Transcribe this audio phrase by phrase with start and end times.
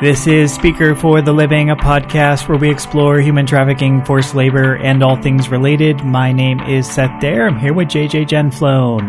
[0.00, 4.74] This is Speaker for the Living, a podcast where we explore human trafficking, forced labor,
[4.78, 6.04] and all things related.
[6.04, 7.46] My name is Seth Dare.
[7.46, 9.08] I'm here with JJ Genflone.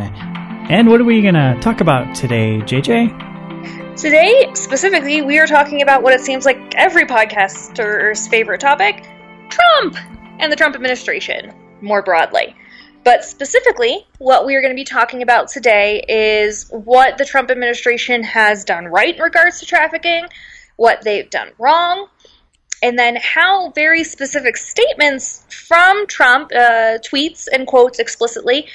[0.70, 3.98] And what are we going to talk about today, JJ?
[3.98, 9.10] Today, specifically, we are talking about what it seems like every podcaster's favorite topic
[9.50, 9.98] Trump
[10.40, 12.56] and the Trump administration, more broadly.
[13.04, 17.50] But specifically, what we are going to be talking about today is what the Trump
[17.50, 20.28] administration has done right in regards to trafficking,
[20.78, 22.08] what they've done wrong,
[22.84, 28.68] and then how very specific statements from Trump, uh, tweets and quotes explicitly,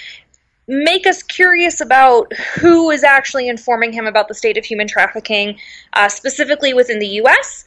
[0.66, 5.58] make us curious about who is actually informing him about the state of human trafficking,
[5.94, 7.64] uh, specifically within the U.S.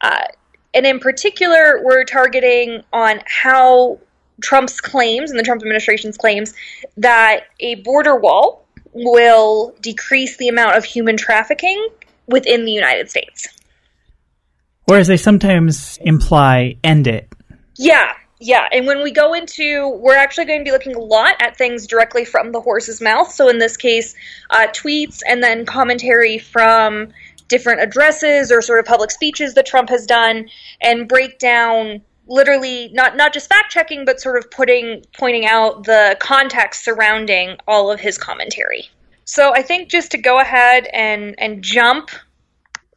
[0.00, 0.24] Uh,
[0.74, 3.98] and in particular, we're targeting on how
[4.42, 6.54] Trump's claims and the Trump administration's claims
[6.96, 11.88] that a border wall will decrease the amount of human trafficking
[12.26, 13.48] within the United States.
[14.90, 17.32] Whereas they sometimes imply end it.
[17.76, 18.66] Yeah, yeah.
[18.72, 21.86] And when we go into, we're actually going to be looking a lot at things
[21.86, 23.30] directly from the horse's mouth.
[23.30, 24.16] So in this case,
[24.50, 27.12] uh, tweets and then commentary from
[27.46, 30.48] different addresses or sort of public speeches that Trump has done
[30.80, 35.84] and break down literally not not just fact checking but sort of putting pointing out
[35.84, 38.88] the context surrounding all of his commentary.
[39.24, 42.10] So I think just to go ahead and and jump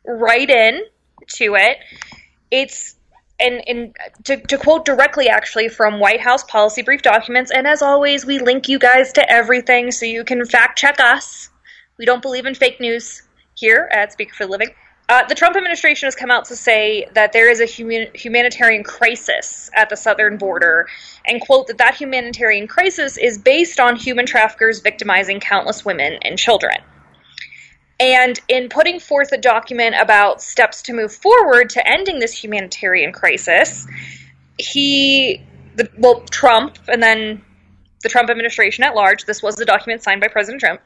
[0.06, 0.82] right in
[1.30, 1.78] to it.
[2.52, 2.96] It's
[3.40, 7.82] and, and to, to quote directly actually from White House policy brief documents, and as
[7.82, 11.50] always, we link you guys to everything so you can fact check us.
[11.98, 13.24] We don't believe in fake news
[13.56, 14.70] here at Speaker for the Living.
[15.10, 18.84] Uh, the Trump administration has come out to say that there is a human, humanitarian
[18.84, 20.88] crisis at the southern border,
[21.28, 26.40] and quote that that humanitarian crisis is based on human traffickers victimizing countless women and
[26.40, 26.78] children.
[28.04, 33.14] And in putting forth a document about steps to move forward to ending this humanitarian
[33.14, 33.88] crisis,
[34.58, 35.42] he,
[35.78, 37.46] the, well, Trump, and then
[38.02, 40.82] the Trump administration at large, this was the document signed by President Trump,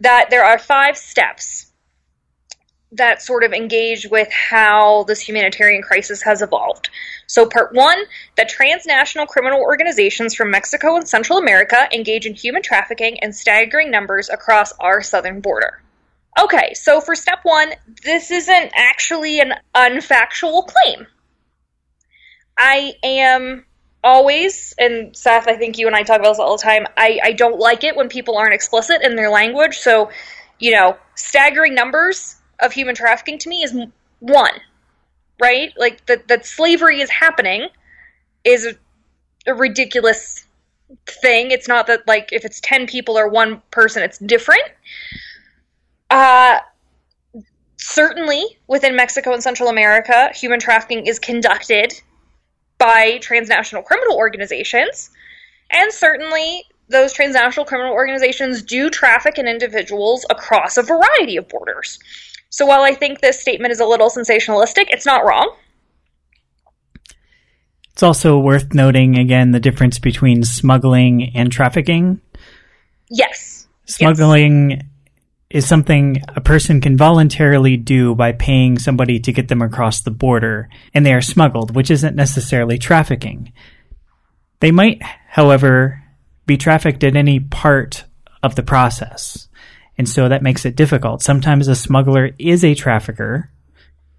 [0.00, 1.70] that there are five steps
[2.90, 6.90] that sort of engage with how this humanitarian crisis has evolved.
[7.28, 8.02] So, part one
[8.36, 13.92] that transnational criminal organizations from Mexico and Central America engage in human trafficking in staggering
[13.92, 15.80] numbers across our southern border.
[16.38, 17.72] Okay, so for step one,
[18.04, 21.06] this isn't actually an unfactual claim.
[22.56, 23.64] I am
[24.02, 27.18] always, and Seth, I think you and I talk about this all the time, I,
[27.22, 29.78] I don't like it when people aren't explicit in their language.
[29.78, 30.10] So,
[30.58, 33.74] you know, staggering numbers of human trafficking to me is
[34.20, 34.52] one,
[35.40, 35.72] right?
[35.76, 37.68] Like that, that slavery is happening
[38.44, 38.74] is a,
[39.46, 40.46] a ridiculous
[41.06, 41.50] thing.
[41.50, 44.62] It's not that, like, if it's 10 people or one person, it's different.
[46.10, 46.58] Uh,
[47.76, 51.94] certainly, within Mexico and Central America, human trafficking is conducted
[52.78, 55.10] by transnational criminal organizations.
[55.70, 62.00] And certainly, those transnational criminal organizations do traffic in individuals across a variety of borders.
[62.48, 65.54] So while I think this statement is a little sensationalistic, it's not wrong.
[67.92, 72.20] It's also worth noting again the difference between smuggling and trafficking.
[73.08, 73.68] Yes.
[73.86, 74.82] Smuggling yes
[75.50, 80.10] is something a person can voluntarily do by paying somebody to get them across the
[80.10, 83.52] border, and they are smuggled, which isn't necessarily trafficking.
[84.60, 86.04] They might, however,
[86.46, 88.04] be trafficked at any part
[88.42, 89.48] of the process,
[89.98, 91.22] and so that makes it difficult.
[91.22, 93.50] Sometimes a smuggler is a trafficker,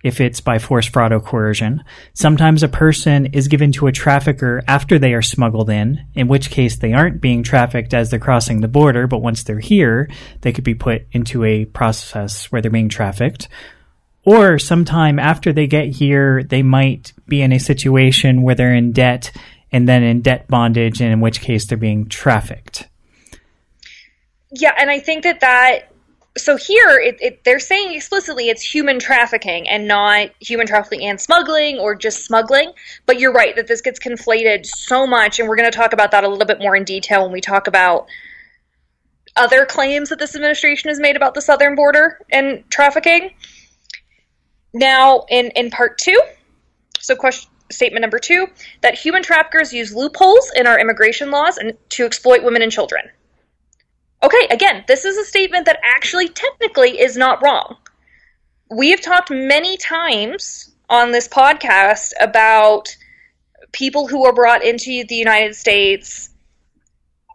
[0.04, 1.84] if it's by force, fraud, or coercion.
[2.14, 6.50] Sometimes a person is given to a trafficker after they are smuggled in, in which
[6.50, 10.10] case they aren't being trafficked as they're crossing the border, but once they're here,
[10.42, 13.48] they could be put into a process where they're being trafficked.
[14.24, 18.92] Or sometime after they get here, they might be in a situation where they're in
[18.92, 19.32] debt
[19.72, 22.90] and then in debt bondage, and in which case they're being trafficked.
[24.52, 25.91] Yeah, and I think that that
[26.38, 31.20] so here it, it, they're saying explicitly it's human trafficking and not human trafficking and
[31.20, 32.72] smuggling or just smuggling.
[33.06, 36.12] But you're right that this gets conflated so much and we're going to talk about
[36.12, 38.08] that a little bit more in detail when we talk about
[39.36, 43.32] other claims that this administration has made about the southern border and trafficking.
[44.74, 46.20] Now in in part two
[47.00, 48.48] so question statement number two
[48.82, 53.10] that human traffickers use loopholes in our immigration laws and to exploit women and children
[54.24, 57.78] Okay, again, this is a statement that actually technically is not wrong.
[58.70, 62.96] We have talked many times on this podcast about
[63.72, 66.30] people who are brought into the United States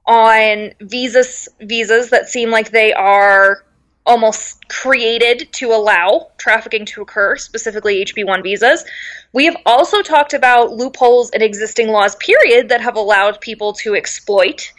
[0.07, 3.65] on visas visas that seem like they are
[4.05, 8.85] almost created to allow trafficking to occur, specifically HB 1 visas.
[9.33, 13.97] We have also talked about loopholes in existing laws, period, that have allowed people to
[13.97, 14.73] exploit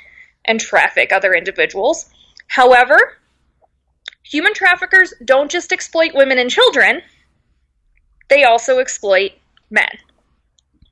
[0.47, 2.09] and traffic other individuals.
[2.47, 3.17] However,
[4.23, 7.01] human traffickers don't just exploit women and children,
[8.29, 9.31] they also exploit
[9.69, 9.89] men.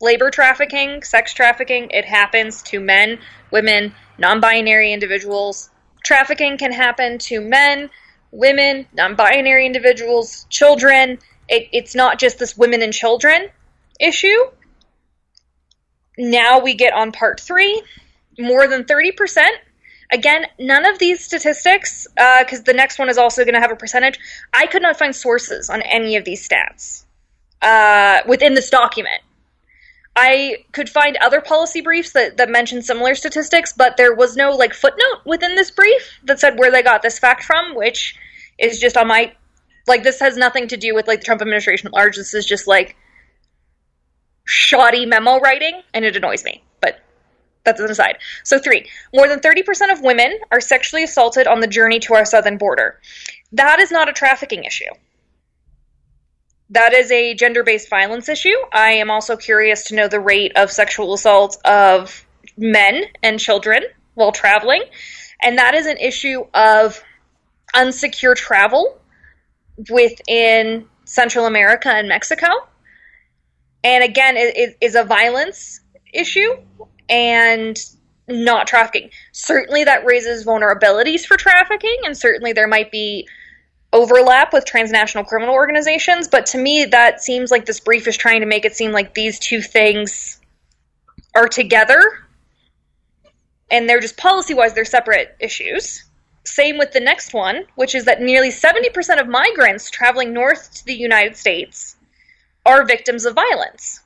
[0.02, 3.20] Labor trafficking, sex trafficking, it happens to men,
[3.52, 5.70] women, non binary individuals.
[6.04, 7.90] Trafficking can happen to men,
[8.32, 11.18] women, non binary individuals, children.
[11.48, 13.50] It, it's not just this women and children
[14.00, 14.38] issue.
[16.18, 17.82] Now we get on part three.
[18.38, 19.50] More than 30%.
[20.12, 23.72] Again, none of these statistics, because uh, the next one is also going to have
[23.72, 24.20] a percentage,
[24.54, 27.06] I could not find sources on any of these stats
[27.62, 29.22] uh, within this document.
[30.16, 34.52] I could find other policy briefs that, that mentioned similar statistics, but there was no
[34.52, 38.16] like footnote within this brief that said where they got this fact from, which
[38.58, 39.34] is just on my
[39.88, 42.16] like this has nothing to do with like the Trump administration at large.
[42.16, 42.96] This is just like
[44.46, 46.64] shoddy memo writing, and it annoys me.
[47.66, 48.18] That's an aside.
[48.44, 52.26] So three, more than 30% of women are sexually assaulted on the journey to our
[52.26, 53.00] southern border.
[53.52, 54.92] That is not a trafficking issue
[56.70, 58.56] that is a gender based violence issue.
[58.72, 62.26] I am also curious to know the rate of sexual assault of
[62.58, 63.84] men and children
[64.16, 64.84] while traveling.
[65.42, 67.04] And that is an issue of
[67.74, 69.00] unsecure travel
[69.90, 72.48] within Central America and Mexico.
[73.84, 76.56] And again, it is a violence issue
[77.10, 77.78] and
[78.28, 79.10] not trafficking.
[79.32, 83.28] Certainly, that raises vulnerabilities for trafficking, and certainly there might be
[83.94, 88.42] overlap with transnational criminal organizations, but to me, that seems like this brief is trying
[88.42, 90.40] to make it seem like these two things
[91.34, 92.26] are together
[93.72, 96.04] and they're just policy wise, they're separate issues.
[96.46, 100.86] Same with the next one, which is that nearly 70% of migrants traveling north to
[100.86, 101.96] the United States
[102.66, 104.02] are victims of violence.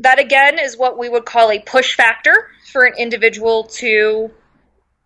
[0.00, 4.30] That again is what we would call a push factor for an individual to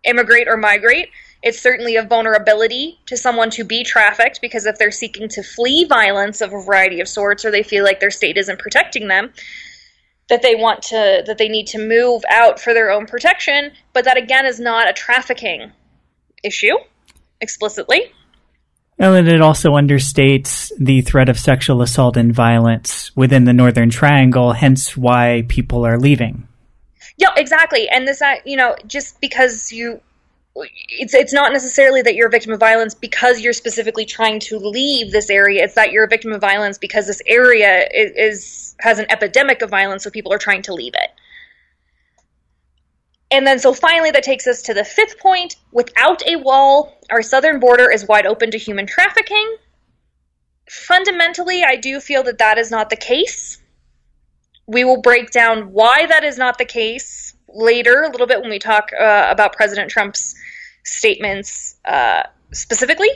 [0.03, 1.09] immigrate or migrate
[1.43, 5.85] it's certainly a vulnerability to someone to be trafficked because if they're seeking to flee
[5.85, 9.33] violence of a variety of sorts or they feel like their state isn't protecting them,
[10.29, 14.05] that they want to that they need to move out for their own protection, but
[14.05, 15.71] that again is not a trafficking
[16.43, 16.75] issue
[17.41, 18.11] explicitly.
[19.01, 23.89] Well, and it also understates the threat of sexual assault and violence within the Northern
[23.89, 26.47] Triangle, hence why people are leaving.
[27.17, 27.89] Yeah, exactly.
[27.89, 30.01] And this, uh, you know, just because you
[30.55, 34.59] it's it's not necessarily that you're a victim of violence because you're specifically trying to
[34.59, 35.63] leave this area.
[35.63, 39.63] It's that you're a victim of violence because this area is, is has an epidemic
[39.63, 41.09] of violence, so people are trying to leave it.
[43.31, 45.55] And then, so finally, that takes us to the fifth point.
[45.71, 49.55] Without a wall, our southern border is wide open to human trafficking.
[50.69, 53.57] Fundamentally, I do feel that that is not the case.
[54.67, 58.49] We will break down why that is not the case later, a little bit when
[58.49, 60.35] we talk uh, about President Trump's
[60.83, 63.09] statements uh, specifically.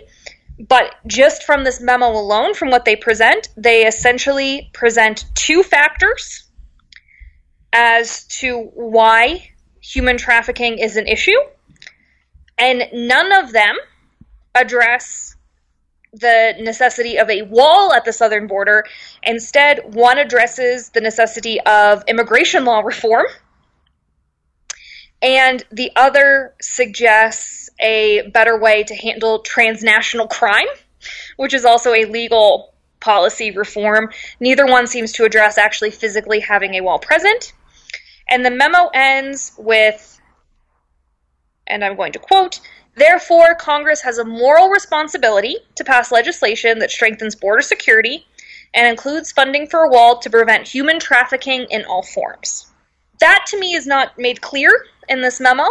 [0.60, 6.44] But just from this memo alone, from what they present, they essentially present two factors
[7.74, 9.52] as to why
[9.94, 11.40] human trafficking is an issue,
[12.58, 13.76] and none of them
[14.54, 15.36] address
[16.14, 18.86] the necessity of a wall at the southern border.
[19.24, 23.26] Instead, one addresses the necessity of immigration law reform
[25.26, 30.68] and the other suggests a better way to handle transnational crime,
[31.38, 34.12] which is also a legal policy reform.
[34.40, 37.54] Neither one seems to address actually physically having a wall present.
[38.30, 40.20] And the memo ends with,
[41.68, 42.60] and I'm going to quote,
[42.96, 48.26] Therefore, Congress has a moral responsibility to pass legislation that strengthens border security
[48.74, 52.72] and includes funding for a wall to prevent human trafficking in all forms.
[53.20, 54.72] That to me is not made clear
[55.10, 55.66] in this memo.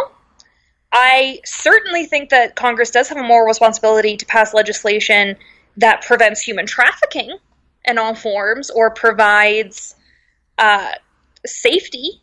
[0.91, 5.35] I certainly think that Congress does have a moral responsibility to pass legislation
[5.77, 7.37] that prevents human trafficking
[7.85, 9.95] in all forms or provides
[10.57, 10.91] uh,
[11.45, 12.21] safety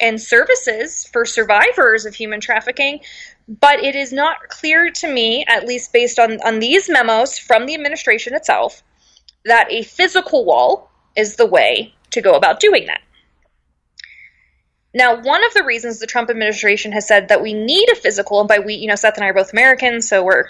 [0.00, 3.00] and services for survivors of human trafficking.
[3.48, 7.66] But it is not clear to me, at least based on, on these memos from
[7.66, 8.82] the administration itself,
[9.44, 13.00] that a physical wall is the way to go about doing that.
[14.92, 18.40] Now, one of the reasons the Trump administration has said that we need a physical,
[18.40, 20.46] and by we, you know, Seth and I are both Americans, so we're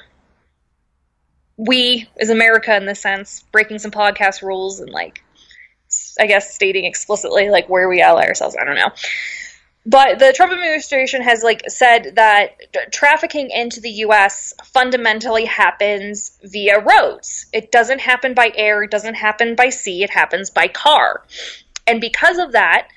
[1.57, 5.23] we is America in this sense, breaking some podcast rules and like
[6.19, 8.57] I guess stating explicitly like where we ally ourselves.
[8.61, 8.91] I don't know.
[9.85, 12.57] but the Trump administration has like said that
[12.93, 17.47] trafficking into the US fundamentally happens via roads.
[17.53, 21.25] It doesn't happen by air, it doesn't happen by sea, it happens by car.
[21.87, 22.89] And because of that,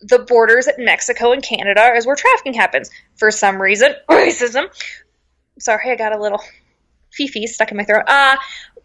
[0.00, 2.90] the borders at Mexico and Canada is where trafficking happens.
[3.16, 4.66] For some reason, racism.
[5.58, 6.42] Sorry, I got a little
[7.10, 8.04] fifi stuck in my throat.
[8.06, 8.36] Uh,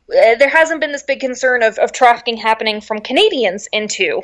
[0.08, 4.22] there hasn't been this big concern of, of trafficking happening from Canadians into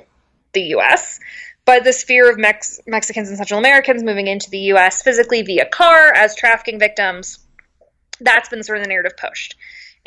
[0.54, 1.20] the US
[1.66, 5.02] but this fear of Mex- Mexicans and Central Americans moving into the U.S.
[5.02, 7.40] physically via car as trafficking victims,
[8.20, 9.56] that's been sort of the narrative pushed.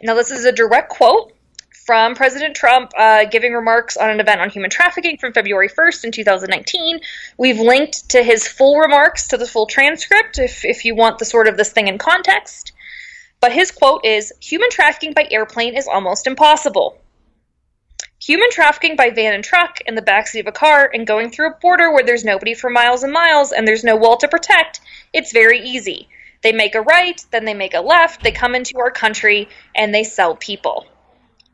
[0.02, 1.32] Now, this is a direct quote
[1.86, 6.04] from President Trump uh, giving remarks on an event on human trafficking from February 1st
[6.04, 7.00] in 2019.
[7.38, 11.24] We've linked to his full remarks to the full transcript if, if you want the
[11.24, 12.72] sort of this thing in context.
[13.44, 16.98] But his quote is Human trafficking by airplane is almost impossible.
[18.18, 21.50] Human trafficking by van and truck in the backseat of a car and going through
[21.50, 24.80] a border where there's nobody for miles and miles and there's no wall to protect,
[25.12, 26.08] it's very easy.
[26.42, 29.94] They make a right, then they make a left, they come into our country, and
[29.94, 30.86] they sell people.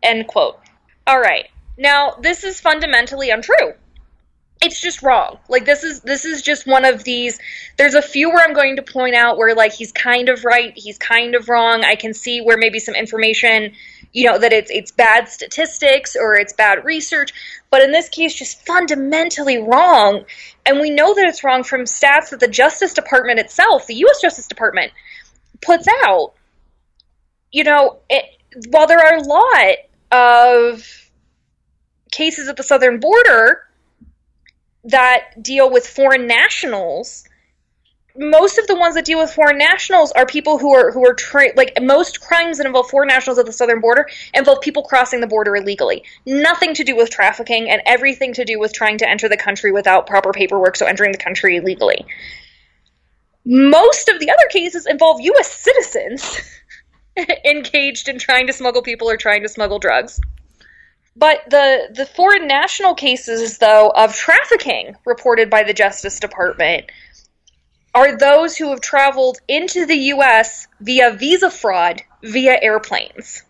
[0.00, 0.61] End quote.
[1.09, 1.47] All right.
[1.76, 3.75] Now, this is fundamentally untrue.
[4.62, 5.38] It's just wrong.
[5.48, 7.38] Like this is this is just one of these
[7.78, 10.72] there's a few where I'm going to point out where like he's kind of right,
[10.76, 11.82] he's kind of wrong.
[11.82, 13.72] I can see where maybe some information
[14.12, 17.32] you know that it's it's bad statistics or it's bad research
[17.70, 20.24] but in this case just fundamentally wrong
[20.66, 24.20] and we know that it's wrong from stats that the justice department itself the us
[24.20, 24.92] justice department
[25.62, 26.32] puts out
[27.52, 28.24] you know it,
[28.70, 29.76] while there are a lot
[30.10, 31.10] of
[32.10, 33.66] cases at the southern border
[34.84, 37.25] that deal with foreign nationals
[38.16, 41.14] most of the ones that deal with foreign nationals are people who are who are
[41.14, 45.20] tra- like most crimes that involve foreign nationals at the southern border involve people crossing
[45.20, 46.04] the border illegally.
[46.26, 49.72] Nothing to do with trafficking and everything to do with trying to enter the country
[49.72, 52.04] without proper paperwork, so entering the country illegally.
[53.44, 55.52] Most of the other cases involve U.S.
[55.52, 56.40] citizens
[57.44, 60.20] engaged in trying to smuggle people or trying to smuggle drugs.
[61.16, 66.86] But the the foreign national cases, though, of trafficking reported by the Justice Department
[67.94, 73.42] are those who have traveled into the US via visa fraud via airplanes.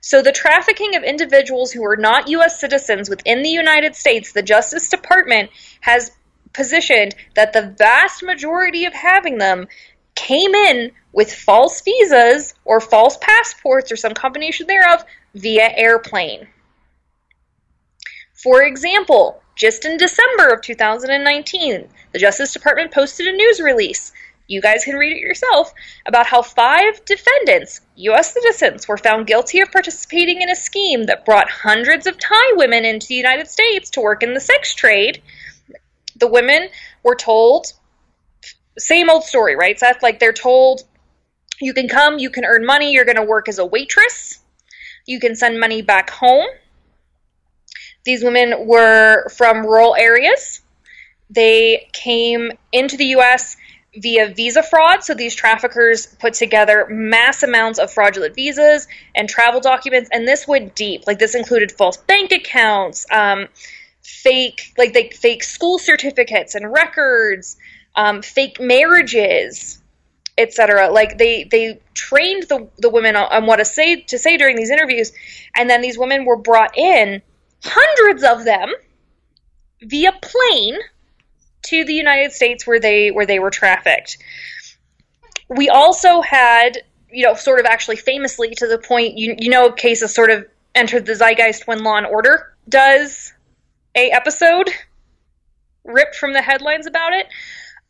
[0.00, 2.60] So, the trafficking of individuals who are not U.S.
[2.60, 5.50] citizens within the United States, the Justice Department
[5.80, 6.10] has
[6.52, 9.66] positioned that the vast majority of having them
[10.14, 15.04] came in with false visas or false passports or some combination thereof
[15.34, 16.48] via airplane.
[18.32, 24.12] For example, just in December of 2019, the Justice Department posted a news release.
[24.46, 25.72] You guys can read it yourself
[26.06, 28.34] about how five defendants, U.S.
[28.34, 32.84] citizens, were found guilty of participating in a scheme that brought hundreds of Thai women
[32.84, 35.22] into the United States to work in the sex trade.
[36.16, 36.68] The women
[37.02, 37.72] were told,
[38.76, 40.02] same old story, right, Seth?
[40.02, 40.82] Like they're told,
[41.60, 44.40] you can come, you can earn money, you're going to work as a waitress,
[45.06, 46.46] you can send money back home
[48.04, 50.60] these women were from rural areas.
[51.30, 53.56] They came into the U.S.
[53.96, 55.02] via visa fraud.
[55.02, 60.46] So these traffickers put together mass amounts of fraudulent visas and travel documents, and this
[60.46, 61.06] went deep.
[61.06, 63.48] Like this included false bank accounts, um,
[64.02, 67.56] fake like they fake school certificates and records,
[67.96, 69.80] um, fake marriages,
[70.36, 70.90] etc.
[70.90, 74.56] Like they they trained the the women on, on what to say to say during
[74.56, 75.12] these interviews,
[75.56, 77.22] and then these women were brought in
[77.62, 78.70] hundreds of them
[79.82, 80.78] via plane
[81.62, 84.18] to the United States where they where they were trafficked.
[85.48, 86.78] We also had,
[87.10, 90.46] you know, sort of actually famously to the point you you know cases sort of
[90.74, 93.32] entered the zeitgeist when Law and Order does
[93.94, 94.70] a episode
[95.84, 97.26] ripped from the headlines about it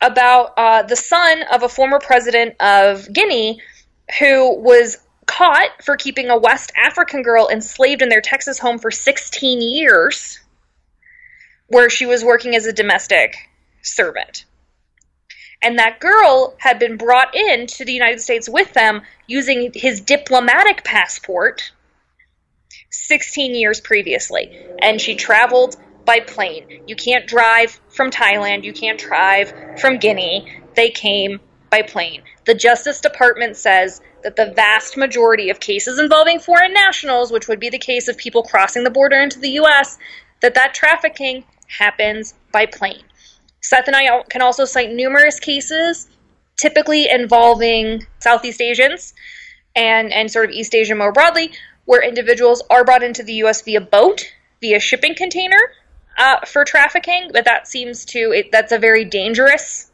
[0.05, 3.61] about uh, the son of a former president of Guinea
[4.19, 8.91] who was caught for keeping a West African girl enslaved in their Texas home for
[8.91, 10.39] 16 years,
[11.69, 13.37] where she was working as a domestic
[13.81, 14.45] servant.
[15.63, 20.03] And that girl had been brought in to the United States with them using his
[20.03, 21.73] diplomatic passport
[22.91, 24.55] 16 years previously.
[24.83, 26.83] And she traveled by plane.
[26.87, 30.61] You can't drive from Thailand, you can't drive from Guinea.
[30.75, 32.23] They came by plane.
[32.47, 37.61] The Justice Department says that the vast majority of cases involving foreign nationals, which would
[37.61, 39.99] be the case of people crossing the border into the U.S.,
[40.41, 43.03] that that trafficking happens by plane.
[43.61, 46.09] Seth and I can also cite numerous cases,
[46.57, 49.15] typically involving Southeast Asians
[49.75, 51.53] and, and sort of East Asia more broadly,
[51.87, 53.63] where individuals are brought into the U.S.
[53.63, 54.31] via boat,
[54.61, 55.59] via shipping container,
[56.19, 59.91] uh, for trafficking, but that seems to it, that's a very dangerous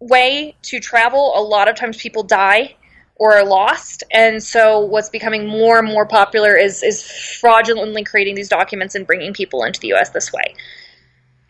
[0.00, 1.32] way to travel.
[1.36, 2.76] A lot of times people die
[3.16, 7.02] or are lost, and so what's becoming more and more popular is is
[7.40, 10.10] fraudulently creating these documents and bringing people into the U.S.
[10.10, 10.54] this way.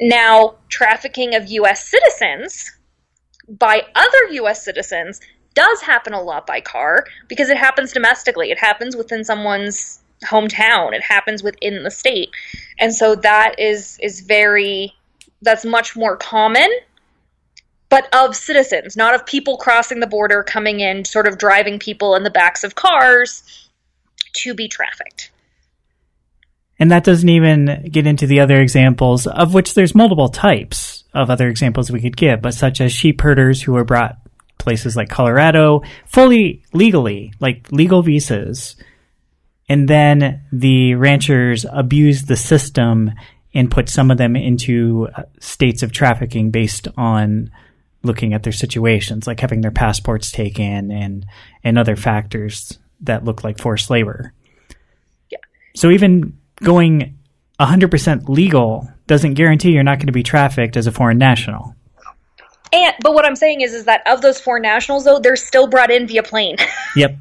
[0.00, 1.88] Now, trafficking of U.S.
[1.88, 2.73] citizens
[3.49, 4.64] by other U.S.
[4.64, 5.21] citizens
[5.54, 8.50] does happen a lot by car because it happens domestically.
[8.50, 10.92] It happens within someone's hometown.
[10.92, 12.31] It happens within the state,
[12.82, 14.92] and so that is is very
[15.40, 16.68] that's much more common.
[17.88, 22.16] But of citizens, not of people crossing the border, coming in, sort of driving people
[22.16, 23.68] in the backs of cars
[24.38, 25.30] to be trafficked.
[26.78, 31.30] And that doesn't even get into the other examples, of which there's multiple types of
[31.30, 34.16] other examples we could give, but such as sheep herders who were brought
[34.58, 38.74] places like Colorado fully legally, like legal visas.
[39.69, 43.12] And then the ranchers abused the system
[43.54, 47.50] and put some of them into uh, states of trafficking based on
[48.02, 51.26] looking at their situations, like having their passports taken and
[51.62, 54.33] and other factors that look like forced labor.
[55.31, 55.38] Yeah.
[55.76, 57.19] So even going
[57.61, 61.75] 100% legal doesn't guarantee you're not going to be trafficked as a foreign national.
[62.73, 65.66] And but what I'm saying is is that of those foreign nationals though, they're still
[65.69, 66.57] brought in via plane.
[66.95, 67.16] Yep.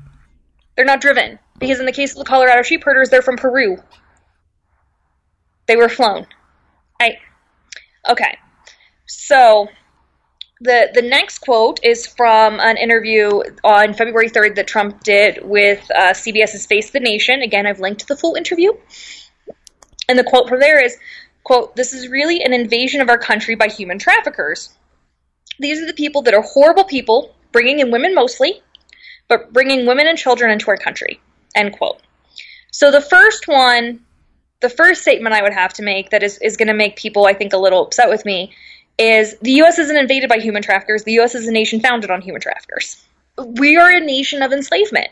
[0.75, 3.77] they're not driven because in the case of the Colorado sheep herders, they're from Peru.
[5.67, 6.27] They were flown.
[6.99, 7.19] I
[8.09, 8.37] okay.
[9.05, 9.69] So
[10.59, 15.89] the the next quote is from an interview on February 3rd that Trump did with
[15.91, 17.41] uh, CBS's Face the Nation.
[17.41, 18.71] Again, I've linked to the full interview.
[20.09, 20.97] And the quote from there is,
[21.43, 24.73] quote, this is really an invasion of our country by human traffickers.
[25.57, 28.61] These are the people that are horrible people, bringing in women mostly,
[29.29, 31.21] but bringing women and children into our country,
[31.55, 32.01] end quote.
[32.71, 33.99] So the first one,
[34.61, 37.25] the first statement I would have to make that is, is going to make people,
[37.25, 38.53] I think, a little upset with me
[38.97, 39.79] is the U.S.
[39.79, 41.03] isn't invaded by human traffickers.
[41.03, 41.35] The U.S.
[41.35, 43.03] is a nation founded on human traffickers.
[43.37, 45.07] We are a nation of enslavement.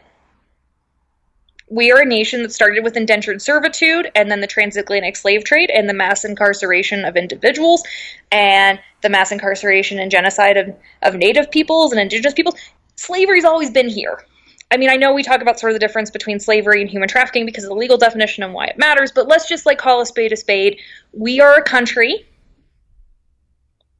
[1.71, 5.69] We are a nation that started with indentured servitude and then the transatlantic slave trade
[5.69, 7.83] and the mass incarceration of individuals
[8.31, 12.55] and the mass incarceration and genocide of, of native peoples and indigenous peoples.
[12.95, 14.25] Slavery's always been here.
[14.71, 17.09] I mean, I know we talk about sort of the difference between slavery and human
[17.09, 20.01] trafficking because of the legal definition and why it matters, but let's just like call
[20.01, 20.79] a spade a spade.
[21.11, 22.27] We are a country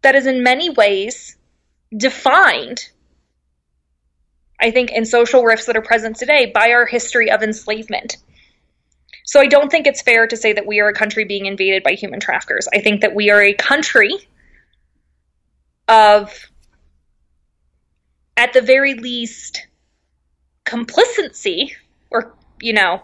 [0.01, 1.35] that is in many ways
[1.97, 2.87] defined,
[4.59, 8.17] I think, in social rifts that are present today by our history of enslavement.
[9.25, 11.83] So I don't think it's fair to say that we are a country being invaded
[11.83, 12.67] by human traffickers.
[12.73, 14.27] I think that we are a country
[15.87, 16.31] of,
[18.37, 19.67] at the very least,
[20.69, 21.75] complicity,
[22.11, 23.01] or, you know,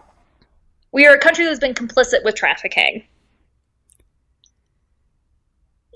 [0.92, 3.02] we are a country that's been complicit with trafficking.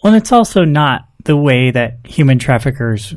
[0.03, 3.15] Well, it's also not the way that human traffickers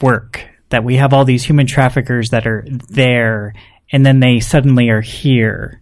[0.00, 0.46] work.
[0.68, 3.54] That we have all these human traffickers that are there
[3.92, 5.80] and then they suddenly are here.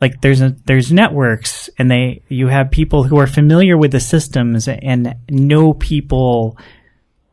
[0.00, 4.00] Like there's a, there's networks and they you have people who are familiar with the
[4.00, 6.56] systems and know people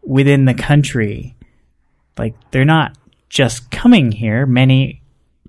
[0.02, 1.36] within the country.
[2.18, 2.98] Like they're not
[3.34, 4.46] just coming here.
[4.46, 5.02] Many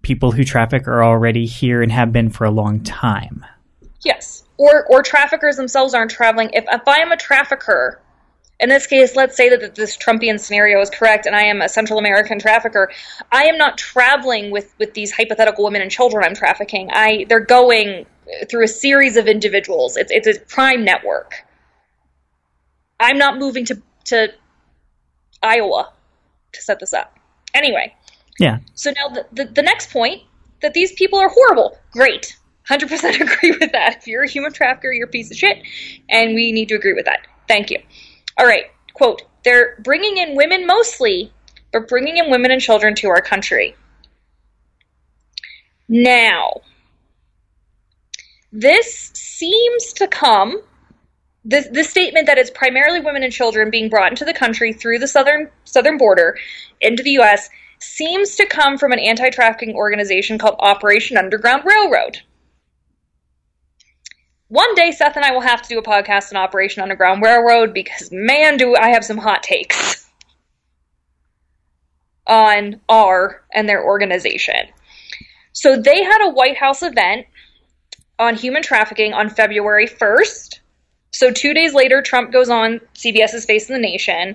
[0.02, 3.44] people who traffic are already here and have been for a long time.
[4.04, 6.50] Yes or or traffickers themselves aren't traveling.
[6.52, 8.00] If if I am a trafficker,
[8.60, 11.68] in this case, let's say that this Trumpian scenario is correct, and I am a
[11.68, 12.90] Central American trafficker,
[13.32, 16.90] I am not traveling with with these hypothetical women and children I'm trafficking.
[16.92, 18.06] I they're going
[18.48, 19.96] through a series of individuals.
[19.96, 21.44] It's it's a crime network.
[23.00, 24.28] I'm not moving to to
[25.42, 25.92] Iowa
[26.52, 27.18] to set this up.
[27.54, 27.94] Anyway.
[28.38, 28.58] Yeah.
[28.74, 30.22] So now the, the, the next point
[30.60, 31.78] that these people are horrible.
[31.92, 32.36] Great.
[32.68, 33.98] 100% agree with that.
[33.98, 35.62] If you're a human trafficker, you're a piece of shit,
[36.08, 37.20] and we need to agree with that.
[37.46, 37.78] Thank you.
[38.38, 38.64] All right,
[38.94, 41.32] quote, they're bringing in women mostly,
[41.72, 43.76] but bringing in women and children to our country.
[45.88, 46.62] Now,
[48.50, 50.62] this seems to come,
[51.44, 54.98] this, this statement that it's primarily women and children being brought into the country through
[54.98, 56.38] the southern, southern border
[56.80, 62.20] into the U.S., seems to come from an anti trafficking organization called Operation Underground Railroad.
[64.48, 67.74] One day, Seth and I will have to do a podcast on Operation Underground Railroad
[67.74, 70.08] because, man, do I have some hot takes
[72.26, 74.68] on R and their organization.
[75.52, 77.26] So, they had a White House event
[78.18, 80.60] on human trafficking on February 1st.
[81.14, 84.34] So, two days later, Trump goes on CBS's Face of the Nation.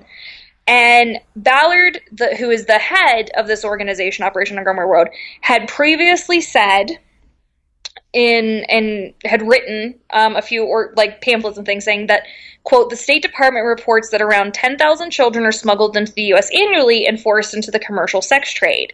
[0.65, 5.09] And Ballard, the, who is the head of this organization, Operation Underground Railroad,
[5.41, 6.97] had previously said
[8.13, 12.23] in and had written um, a few or like pamphlets and things saying that
[12.63, 16.49] quote the State Department reports that around 10,000 children are smuggled into the U.S.
[16.53, 18.93] annually and forced into the commercial sex trade.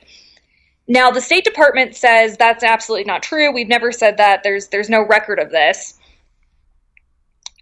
[0.87, 3.53] Now the State Department says that's absolutely not true.
[3.53, 4.41] We've never said that.
[4.41, 5.99] There's there's no record of this,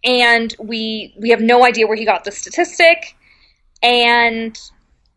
[0.04, 3.16] and we we have no idea where he got the statistic,
[3.82, 4.58] and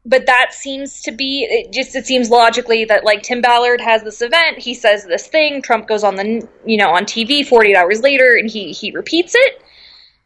[0.04, 4.02] but that seems to be it just it seems logically that like Tim Ballard has
[4.02, 7.76] this event, he says this thing, Trump goes on the you know on TV 48
[7.76, 9.62] hours later and he he repeats it.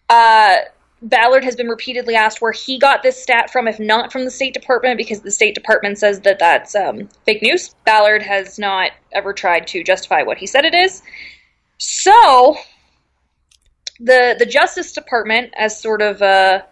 [0.09, 0.57] Uh,
[1.03, 4.31] Ballard has been repeatedly asked where he got this stat from, if not from the
[4.31, 7.75] State Department, because the State Department says that that's um, fake news.
[7.87, 11.03] Ballard has not ever tried to justify what he said it is.
[11.79, 12.57] So,
[14.01, 16.65] the the Justice Department, as sort of a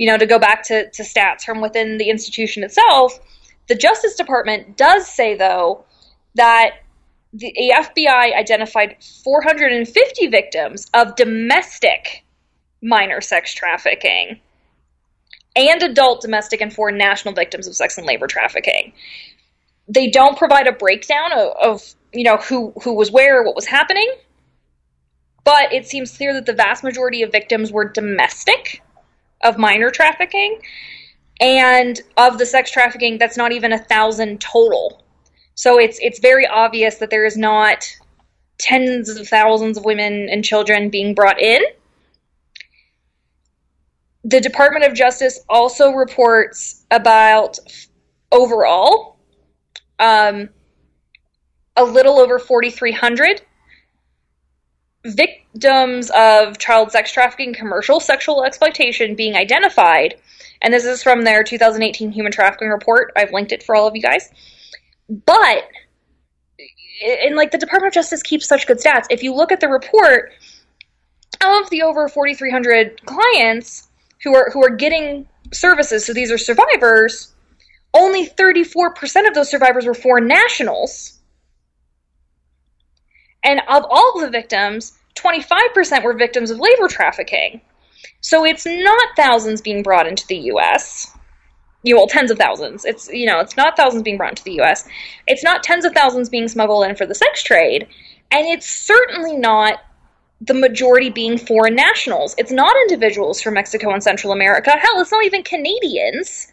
[0.00, 3.20] you know, to go back to, to stats from within the institution itself,
[3.68, 5.84] the Justice Department does say, though,
[6.36, 6.76] that
[7.34, 12.24] the FBI identified 450 victims of domestic
[12.82, 14.40] minor sex trafficking
[15.54, 18.94] and adult domestic and foreign national victims of sex and labor trafficking.
[19.86, 23.66] They don't provide a breakdown of, of you know who who was where, what was
[23.66, 24.10] happening,
[25.50, 28.84] but it seems clear that the vast majority of victims were domestic
[29.42, 30.60] of minor trafficking,
[31.40, 35.02] and of the sex trafficking, that's not even a thousand total.
[35.56, 37.84] So it's it's very obvious that there is not
[38.58, 41.60] tens of thousands of women and children being brought in.
[44.22, 47.58] The Department of Justice also reports about
[48.30, 49.18] overall
[49.98, 50.48] um,
[51.76, 53.42] a little over 4,300
[55.04, 60.14] victims of child sex trafficking, commercial sexual exploitation being identified.
[60.62, 63.12] And this is from their 2018 Human Trafficking Report.
[63.16, 64.30] I've linked it for all of you guys.
[65.08, 65.64] But,
[67.02, 69.06] and like the Department of Justice keeps such good stats.
[69.08, 70.32] If you look at the report,
[71.42, 73.88] of the over 4,300 clients
[74.22, 77.32] who are who are getting services, so these are survivors,
[77.94, 81.19] only 34% of those survivors were foreign nationals.
[83.44, 87.60] And of all the victims, 25% were victims of labor trafficking.
[88.20, 91.16] So it's not thousands being brought into the US.
[91.82, 92.84] You well, tens of thousands.
[92.84, 94.86] It's you know, it's not thousands being brought into the US.
[95.26, 97.86] It's not tens of thousands being smuggled in for the sex trade,
[98.30, 99.80] and it's certainly not
[100.42, 102.34] the majority being foreign nationals.
[102.38, 104.70] It's not individuals from Mexico and Central America.
[104.70, 106.50] Hell, it's not even Canadians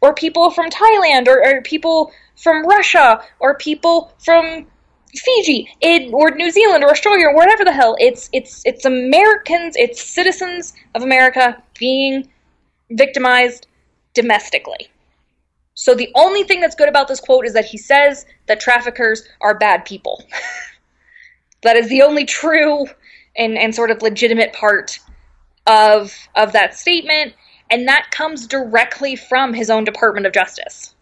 [0.00, 4.66] or people from Thailand or, or people from Russia or people from
[5.20, 5.68] Fiji
[6.12, 7.96] or New Zealand or Australia or whatever the hell.
[7.98, 12.28] It's it's it's Americans, it's citizens of America being
[12.90, 13.66] victimized
[14.14, 14.88] domestically.
[15.74, 19.28] So the only thing that's good about this quote is that he says that traffickers
[19.42, 20.24] are bad people.
[21.62, 22.86] that is the only true
[23.36, 24.98] and, and sort of legitimate part
[25.66, 27.34] of of that statement,
[27.70, 30.94] and that comes directly from his own Department of Justice.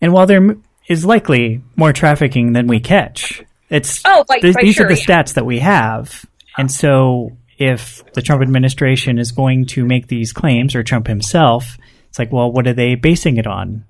[0.00, 0.56] And while there
[0.88, 3.42] is likely more trafficking than we catch.
[3.68, 5.22] It's oh, by, th- these sure, are the yeah.
[5.22, 6.24] stats that we have,
[6.56, 11.76] and so if the Trump administration is going to make these claims, or Trump himself,
[12.08, 13.84] it's like, well, what are they basing it on?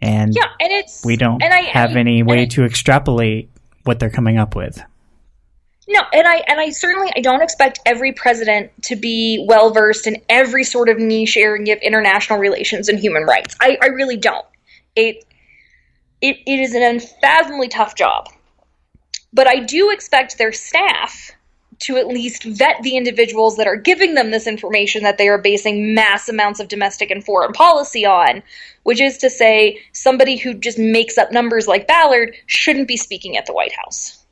[0.00, 3.50] And yeah, and it's we don't I, have and, any way and to extrapolate
[3.84, 4.82] what they're coming up with.
[5.88, 10.06] No, and I and I certainly I don't expect every president to be well versed
[10.06, 13.56] in every sort of niche area of international relations and human rights.
[13.60, 14.46] I, I really don't.
[14.94, 15.24] It,
[16.20, 18.28] it it is an unfathomably tough job.
[19.32, 21.30] But I do expect their staff
[21.80, 25.38] to at least vet the individuals that are giving them this information that they are
[25.38, 28.42] basing mass amounts of domestic and foreign policy on,
[28.84, 33.36] which is to say, somebody who just makes up numbers like Ballard shouldn't be speaking
[33.36, 34.24] at the White House.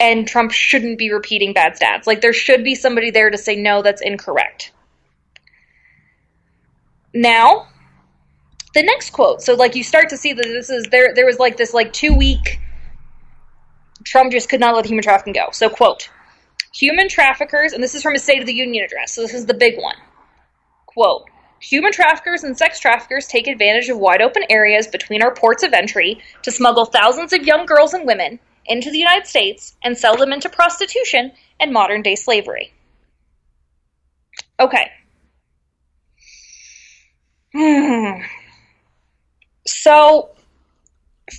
[0.00, 2.06] And Trump shouldn't be repeating bad stats.
[2.06, 4.72] Like, there should be somebody there to say, no, that's incorrect.
[7.14, 7.68] Now,
[8.74, 9.42] the next quote.
[9.42, 11.14] So, like, you start to see that this is there.
[11.14, 12.60] There was like this like two week.
[14.04, 15.48] Trump just could not let human trafficking go.
[15.52, 16.08] So, quote:
[16.74, 19.14] Human traffickers, and this is from his State of the Union address.
[19.14, 19.96] So this is the big one.
[20.86, 21.24] Quote:
[21.60, 25.72] Human traffickers and sex traffickers take advantage of wide open areas between our ports of
[25.72, 30.16] entry to smuggle thousands of young girls and women into the United States and sell
[30.16, 32.72] them into prostitution and modern day slavery.
[34.60, 34.90] Okay.
[37.54, 38.20] Hmm.
[39.68, 40.30] So,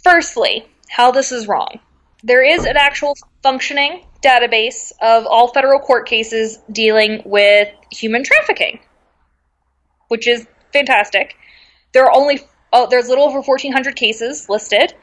[0.04, 1.80] firstly, how this is wrong.
[2.24, 8.80] There is an actual functioning database of all federal court cases dealing with human trafficking,
[10.10, 11.36] which is fantastic.
[11.94, 14.94] There are only oh, there's little over 1,400 cases listed,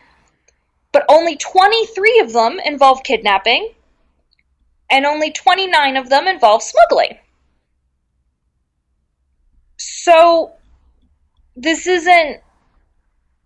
[0.92, 3.72] but only 23 of them involve kidnapping,
[4.88, 7.18] and only 29 of them involve smuggling.
[9.78, 10.52] So
[11.56, 12.40] this isn't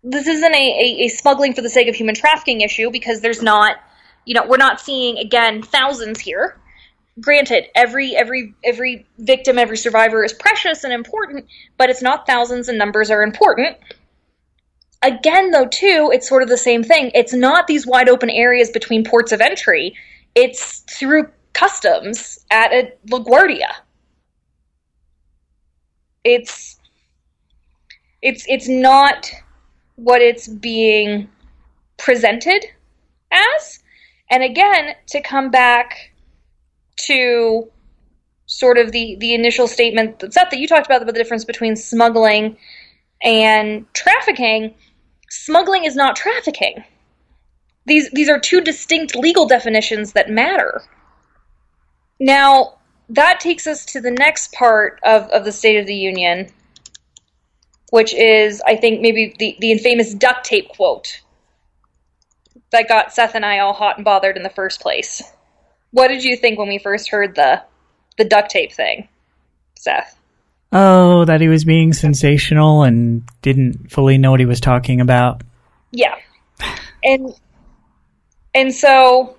[0.02, 3.42] this isn't a, a, a, smuggling for the sake of human trafficking issue because there's
[3.42, 3.76] not
[4.24, 6.56] you know we're not seeing again thousands here.
[7.20, 12.68] Granted every every every victim every survivor is precious and important but it's not thousands
[12.68, 13.76] and numbers are important.
[15.02, 17.10] Again though too it's sort of the same thing.
[17.14, 19.94] It's not these wide open areas between ports of entry.
[20.34, 23.68] It's through customs at a LaGuardia.
[26.24, 26.78] It's
[28.22, 29.30] it's it's not
[30.02, 31.28] what it's being
[31.98, 32.64] presented
[33.30, 33.80] as.
[34.30, 36.12] And again to come back
[37.06, 37.70] to
[38.46, 41.76] sort of the the initial statement Seth that you talked about, about the difference between
[41.76, 42.56] smuggling
[43.22, 44.74] and trafficking
[45.30, 46.84] smuggling is not trafficking.
[47.86, 50.82] These these are two distinct legal definitions that matter.
[52.18, 56.48] Now that takes us to the next part of, of the State of the Union,
[57.90, 61.20] which is, I think, maybe the, the infamous duct tape quote
[62.70, 65.22] that got Seth and I all hot and bothered in the first place.
[65.90, 67.62] What did you think when we first heard the
[68.16, 69.08] the duct tape thing,
[69.76, 70.16] Seth?
[70.72, 75.42] Oh, that he was being sensational and didn't fully know what he was talking about.
[75.90, 76.14] Yeah.
[77.02, 77.34] And
[78.54, 79.36] and so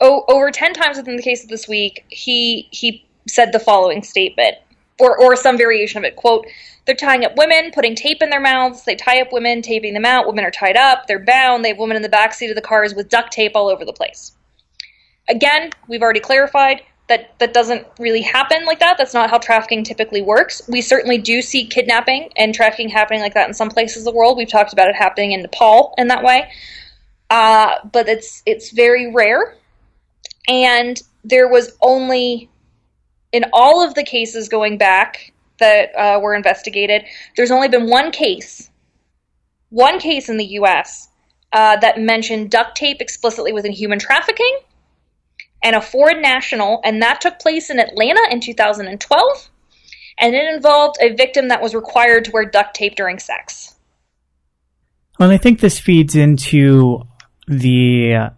[0.00, 4.02] oh, over 10 times within the case of this week, he he said the following
[4.02, 4.56] statement
[4.98, 6.16] or or some variation of it.
[6.16, 6.46] Quote,
[6.86, 8.84] they're tying up women, putting tape in their mouths.
[8.84, 10.26] They tie up women, taping them out.
[10.26, 11.06] Women are tied up.
[11.06, 11.64] They're bound.
[11.64, 13.84] They have women in the back seat of the cars with duct tape all over
[13.84, 14.32] the place.
[15.28, 18.96] Again, we've already clarified that that doesn't really happen like that.
[18.96, 20.62] That's not how trafficking typically works.
[20.68, 24.18] We certainly do see kidnapping and trafficking happening like that in some places of the
[24.18, 24.36] world.
[24.36, 26.50] We've talked about it happening in Nepal in that way,
[27.30, 29.56] uh, but it's it's very rare.
[30.48, 32.50] And there was only,
[33.32, 35.32] in all of the cases going back
[35.64, 37.04] that uh, were investigated,
[37.36, 38.70] there's only been one case,
[39.70, 41.08] one case in the US
[41.52, 44.58] uh, that mentioned duct tape explicitly within human trafficking
[45.62, 49.50] and a foreign national, and that took place in Atlanta in 2012.
[50.18, 53.74] And it involved a victim that was required to wear duct tape during sex.
[55.18, 57.02] Well, I think this feeds into
[57.48, 58.30] the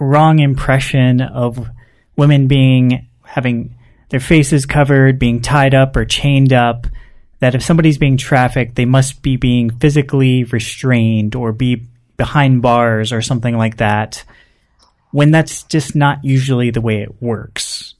[0.00, 1.68] wrong impression of
[2.16, 3.76] women being having
[4.12, 6.86] their faces covered, being tied up or chained up,
[7.38, 11.86] that if somebody's being trafficked, they must be being physically restrained or be
[12.18, 14.22] behind bars or something like that,
[15.12, 17.94] when that's just not usually the way it works.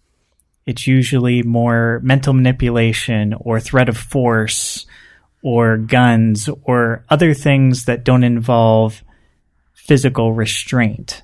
[0.66, 4.84] It's usually more mental manipulation or threat of force
[5.42, 9.02] or guns or other things that don't involve
[9.72, 11.22] physical restraint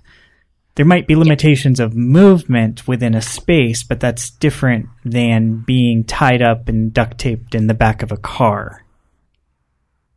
[0.78, 6.40] there might be limitations of movement within a space, but that's different than being tied
[6.40, 8.84] up and duct taped in the back of a car.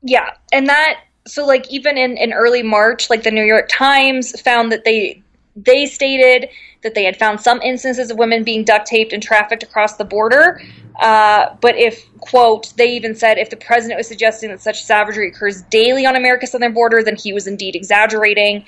[0.04, 4.40] Yeah, and that so like even in, in early March, like the New York Times
[4.40, 5.24] found that they
[5.56, 6.48] they stated
[6.84, 10.06] that they had found some instances of women being duct taped and trafficked across the
[10.06, 10.62] border.
[11.00, 15.30] Uh, but if, quote, they even said if the president was suggesting that such savagery
[15.30, 18.64] occurs daily on America's southern border, then he was indeed exaggerating.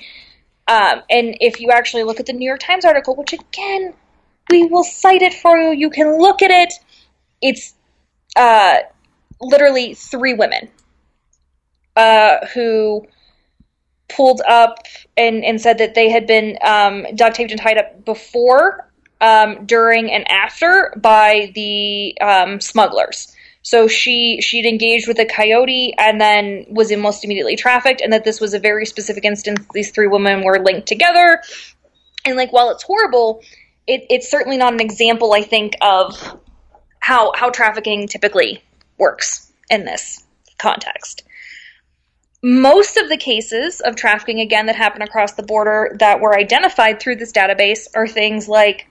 [0.66, 3.94] Um, and if you actually look at the New York Times article, which again,
[4.50, 6.72] we will cite it for you, you can look at it.
[7.42, 7.74] It's
[8.36, 8.78] uh,
[9.40, 10.70] literally three women
[11.96, 13.06] uh, who
[14.08, 14.78] pulled up
[15.16, 19.66] and, and said that they had been um, duct taped and tied up before, um,
[19.66, 23.33] during, and after by the um, smugglers.
[23.64, 28.22] So she she'd engaged with a coyote and then was almost immediately trafficked, and that
[28.22, 29.64] this was a very specific instance.
[29.72, 31.42] These three women were linked together,
[32.26, 33.42] and like while it's horrible,
[33.86, 35.32] it, it's certainly not an example.
[35.32, 36.38] I think of
[37.00, 38.62] how how trafficking typically
[38.98, 40.22] works in this
[40.58, 41.24] context.
[42.42, 47.00] Most of the cases of trafficking, again, that happen across the border that were identified
[47.00, 48.86] through this database are things like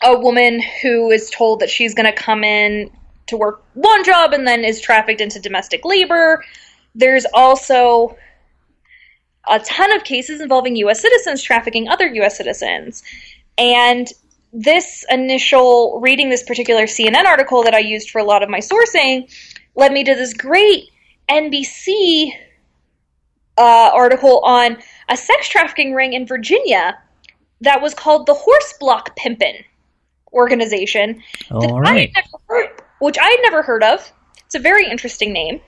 [0.00, 2.92] a woman who is told that she's going to come in
[3.30, 6.44] to work one job and then is trafficked into domestic labor.
[6.94, 8.16] There's also
[9.48, 11.00] a ton of cases involving U.S.
[11.00, 12.36] citizens trafficking other U.S.
[12.36, 13.02] citizens.
[13.58, 14.08] And
[14.52, 18.58] this initial reading this particular CNN article that I used for a lot of my
[18.58, 19.32] sourcing
[19.76, 20.90] led me to this great
[21.28, 22.32] NBC
[23.56, 26.98] uh, article on a sex trafficking ring in Virginia
[27.60, 29.64] that was called the Horse Block Pimpin'
[30.32, 31.22] organization.
[31.50, 32.10] All right.
[32.16, 32.22] I
[33.00, 34.12] which I had never heard of.
[34.46, 35.60] It's a very interesting name.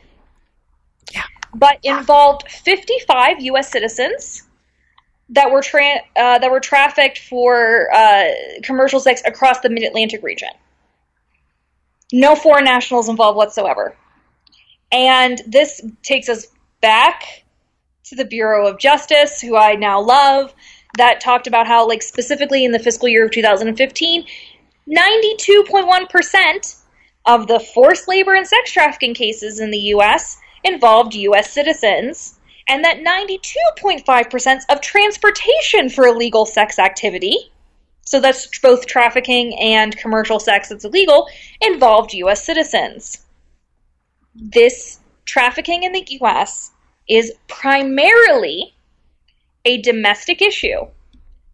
[1.13, 1.25] Yeah.
[1.55, 3.71] but involved 55 U.S.
[3.71, 4.45] citizens
[5.31, 8.29] that were tra- uh, that were trafficked for uh,
[8.63, 10.49] commercial sex across the Mid Atlantic region.
[12.13, 13.97] No foreign nationals involved whatsoever.
[14.91, 16.47] And this takes us
[16.81, 17.45] back
[18.05, 20.55] to the Bureau of Justice, who I now love,
[20.99, 24.27] that talked about how, like, specifically in the fiscal year of 2015,
[24.89, 26.82] 92.1%
[27.27, 30.39] of the forced labor and sex trafficking cases in the U.S.
[30.65, 31.53] involved U.S.
[31.53, 37.37] citizens, and that 92.5% of transportation for illegal sex activity,
[38.05, 41.29] so that's both trafficking and commercial sex that's illegal,
[41.61, 42.45] involved U.S.
[42.45, 43.25] citizens.
[44.35, 46.73] This trafficking in the U.S.
[47.09, 48.75] is primarily
[49.65, 50.87] a domestic issue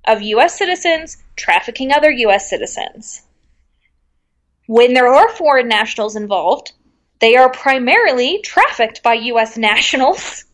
[0.07, 0.57] of U.S.
[0.57, 2.49] citizens trafficking other U.S.
[2.49, 3.23] citizens.
[4.69, 6.73] When there are foreign nationals involved,
[7.21, 9.57] they are primarily trafficked by U.S.
[9.57, 10.45] nationals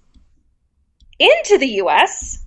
[1.18, 2.44] into the U.S.,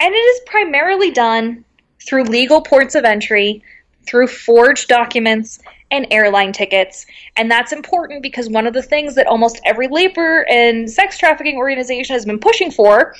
[0.00, 1.66] and it is primarily done
[2.08, 3.62] through legal ports of entry,
[4.06, 5.58] through forged documents,
[5.90, 7.04] and airline tickets.
[7.36, 11.58] And that's important because one of the things that almost every labor and sex trafficking
[11.58, 13.14] organization has been pushing for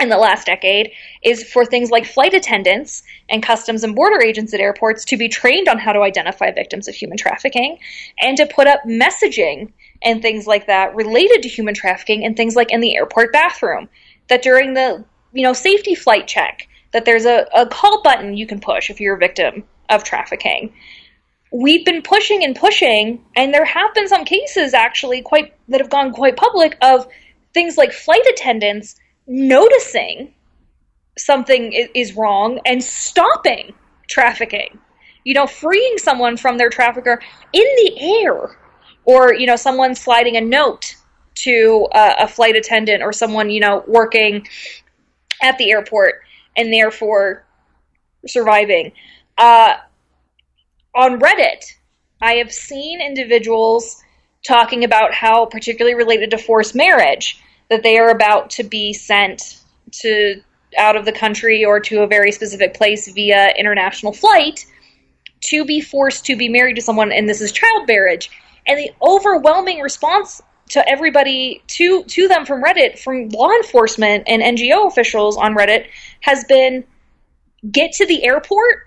[0.00, 4.54] in the last decade is for things like flight attendants and customs and border agents
[4.54, 7.78] at airports to be trained on how to identify victims of human trafficking
[8.20, 12.54] and to put up messaging and things like that related to human trafficking and things
[12.54, 13.88] like in the airport bathroom.
[14.28, 18.46] That during the you know safety flight check that there's a, a call button you
[18.46, 20.72] can push if you're a victim of trafficking.
[21.52, 25.90] We've been pushing and pushing and there have been some cases actually quite that have
[25.90, 27.08] gone quite public of
[27.52, 28.94] things like flight attendants
[29.28, 30.34] noticing
[31.16, 33.74] something is wrong and stopping
[34.08, 34.78] trafficking
[35.24, 37.20] you know freeing someone from their trafficker
[37.52, 38.58] in the air
[39.04, 40.96] or you know someone sliding a note
[41.34, 44.46] to a, flight attendant or someone you know working
[45.42, 46.22] at the airport
[46.56, 47.44] and therefore
[48.26, 48.92] surviving.
[49.36, 49.74] Uh,
[50.94, 51.64] on Reddit,
[52.20, 54.02] I have seen individuals
[54.46, 59.60] talking about how, particularly related to forced marriage, that they are about to be sent
[59.92, 60.40] to
[60.76, 64.66] out of the country or to a very specific place via international flight
[65.40, 68.30] to be forced to be married to someone, and this is child marriage
[68.66, 74.42] and the overwhelming response to everybody to to them from Reddit, from law enforcement and
[74.42, 75.86] NGO officials on Reddit,
[76.20, 76.84] has been
[77.72, 78.86] get to the airport,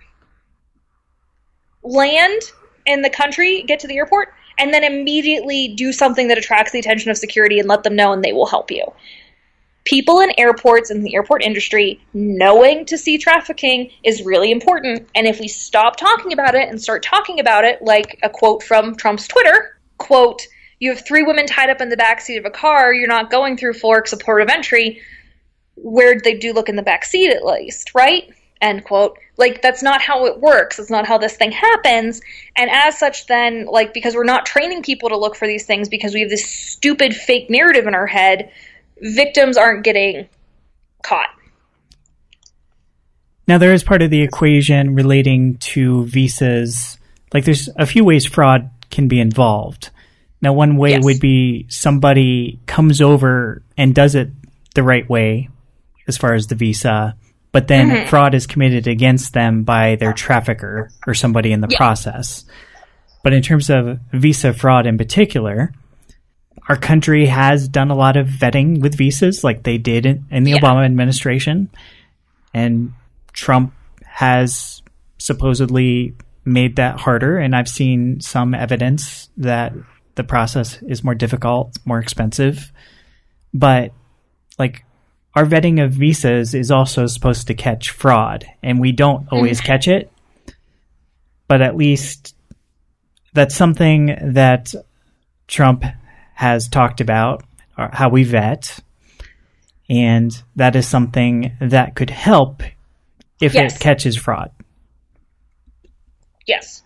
[1.84, 2.42] land
[2.86, 6.78] in the country, get to the airport, and then immediately do something that attracts the
[6.78, 8.86] attention of security and let them know, and they will help you.
[9.86, 15.10] People in airports and the airport industry knowing to see trafficking is really important.
[15.16, 18.62] And if we stop talking about it and start talking about it, like a quote
[18.62, 20.44] from Trump's Twitter, quote,
[20.80, 23.32] you have three women tied up in the back seat of a car, you're not
[23.32, 25.02] going through Forks, a port of entry,
[25.74, 28.32] where they do look in the back seat at least, right?
[28.62, 29.18] End quote.
[29.38, 30.78] Like, that's not how it works.
[30.78, 32.22] That's not how this thing happens.
[32.56, 35.90] And as such, then, like, because we're not training people to look for these things
[35.90, 38.52] because we have this stupid fake narrative in our head,
[39.00, 40.30] victims aren't getting
[41.02, 41.30] caught.
[43.48, 47.00] Now, there is part of the equation relating to visas.
[47.34, 49.90] Like, there's a few ways fraud can be involved.
[50.40, 51.04] Now, one way yes.
[51.04, 54.30] would be somebody comes over and does it
[54.76, 55.50] the right way
[56.08, 57.16] as far as the visa,
[57.52, 58.08] but then mm-hmm.
[58.08, 61.78] fraud is committed against them by their trafficker or somebody in the yeah.
[61.78, 62.46] process.
[63.24, 65.74] But in terms of visa fraud in particular,
[66.70, 70.44] our country has done a lot of vetting with visas, like they did in, in
[70.44, 70.60] the yeah.
[70.60, 71.70] Obama administration.
[72.54, 72.94] And
[73.34, 73.74] Trump
[74.06, 74.82] has
[75.18, 77.38] supposedly made that harder.
[77.38, 79.74] And I've seen some evidence that
[80.16, 82.72] the process is more difficult, more expensive.
[83.54, 83.92] But
[84.58, 84.86] like
[85.36, 89.68] our vetting of visas is also supposed to catch fraud, and we don't always mm-hmm.
[89.68, 90.12] catch it.
[91.48, 92.36] But at least
[93.34, 94.74] that's something that
[95.48, 95.84] Trump
[96.34, 97.44] has talked about,
[97.78, 98.80] how we vet.
[99.90, 102.64] And that is something that could help
[103.42, 103.76] if yes.
[103.76, 104.52] it catches fraud.
[106.46, 106.84] Yes.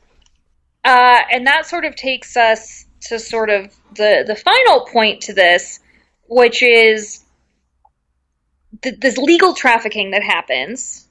[0.84, 5.34] Uh, and that sort of takes us to sort of the, the final point to
[5.34, 5.80] this,
[6.28, 7.24] which is
[8.82, 11.08] th- this legal trafficking that happens,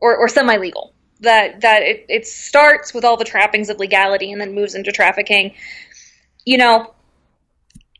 [0.00, 0.94] or, or semi legal.
[1.20, 4.92] That that it, it starts with all the trappings of legality and then moves into
[4.92, 5.54] trafficking.
[6.44, 6.94] You know,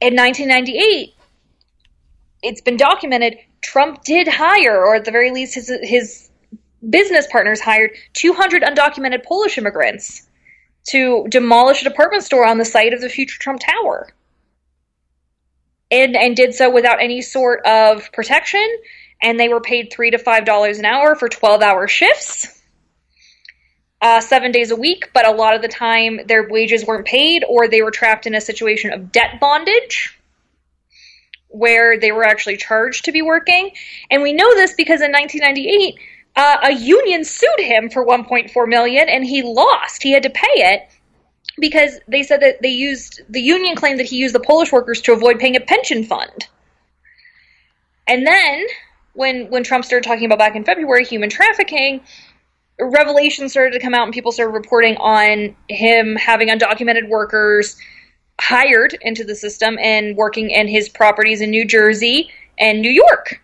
[0.00, 1.14] in 1998,
[2.42, 6.30] it's been documented Trump did hire, or at the very least, his his
[6.88, 10.28] business partners hired 200 undocumented Polish immigrants
[10.88, 14.08] to demolish a department store on the site of the future Trump Tower.
[15.90, 18.66] And and did so without any sort of protection.
[19.20, 22.62] And they were paid three to five dollars an hour for 12 hour shifts
[24.00, 25.10] uh, seven days a week.
[25.12, 28.34] But a lot of the time their wages weren't paid or they were trapped in
[28.34, 30.14] a situation of debt bondage
[31.48, 33.70] where they were actually charged to be working.
[34.10, 35.98] And we know this because in 1998
[36.36, 40.02] uh, a union sued him for 1.4 million and he lost.
[40.02, 40.88] He had to pay it
[41.60, 45.00] because they said that they used the union claimed that he used the Polish workers
[45.02, 46.48] to avoid paying a pension fund.
[48.06, 48.66] And then
[49.14, 52.00] when when Trump started talking about back in February human trafficking,
[52.80, 57.76] revelations started to come out and people started reporting on him having undocumented workers
[58.40, 63.40] hired into the system and working in his properties in New Jersey and New York.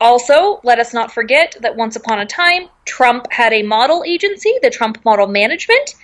[0.00, 4.54] Also, let us not forget that once upon a time, Trump had a model agency,
[4.62, 5.94] the Trump Model Management,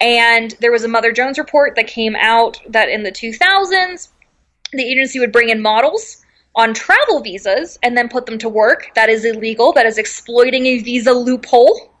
[0.00, 4.08] and there was a Mother Jones report that came out that in the 2000s,
[4.72, 6.24] the agency would bring in models
[6.56, 8.90] on travel visas and then put them to work.
[8.94, 9.72] That is illegal.
[9.72, 11.92] That is exploiting a visa loophole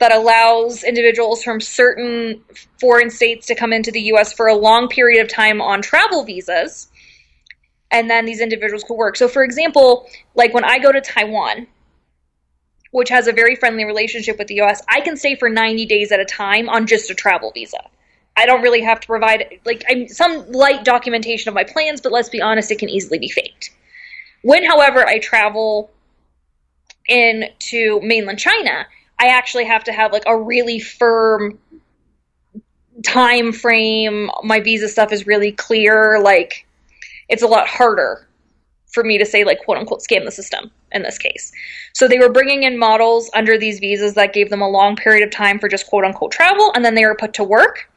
[0.00, 2.42] that allows individuals from certain
[2.80, 6.24] foreign states to come into the US for a long period of time on travel
[6.24, 6.88] visas
[7.90, 9.16] and then these individuals could work.
[9.16, 11.66] So, for example, like when I go to Taiwan,
[12.92, 16.12] which has a very friendly relationship with the US, I can stay for 90 days
[16.12, 17.78] at a time on just a travel visa.
[18.36, 22.12] I don't really have to provide like I'm, some light documentation of my plans, but
[22.12, 23.70] let's be honest, it can easily be faked.
[24.42, 25.90] When, however, I travel
[27.08, 28.86] into mainland China,
[29.18, 31.58] I actually have to have like a really firm
[33.02, 34.30] time frame.
[34.42, 36.20] My visa stuff is really clear.
[36.20, 36.66] Like
[37.30, 38.26] it's a lot harder
[38.92, 41.52] for me to say like quote unquote scam the system in this case.
[41.94, 45.26] So they were bringing in models under these visas that gave them a long period
[45.26, 47.88] of time for just quote unquote travel and then they were put to work.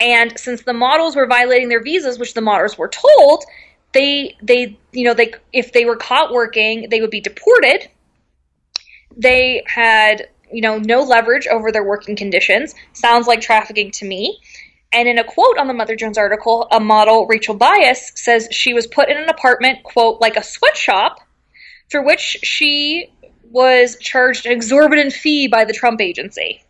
[0.00, 3.44] And since the models were violating their visas, which the models were told,
[3.92, 7.88] they they you know they if they were caught working, they would be deported.
[9.16, 12.74] They had you know no leverage over their working conditions.
[12.94, 14.40] Sounds like trafficking to me.
[14.92, 18.74] And in a quote on the Mother Jones article, a model, Rachel Blais, says she
[18.74, 21.18] was put in an apartment, quote, like a sweatshop,
[21.90, 23.10] for which she
[23.50, 26.62] was charged an exorbitant fee by the Trump agency,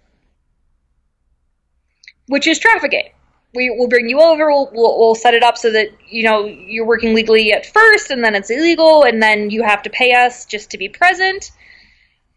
[2.26, 3.10] which is trafficking.
[3.54, 4.50] We will bring you over.
[4.50, 8.10] We'll, we'll, we'll, set it up so that you know you're working legally at first,
[8.10, 11.50] and then it's illegal, and then you have to pay us just to be present.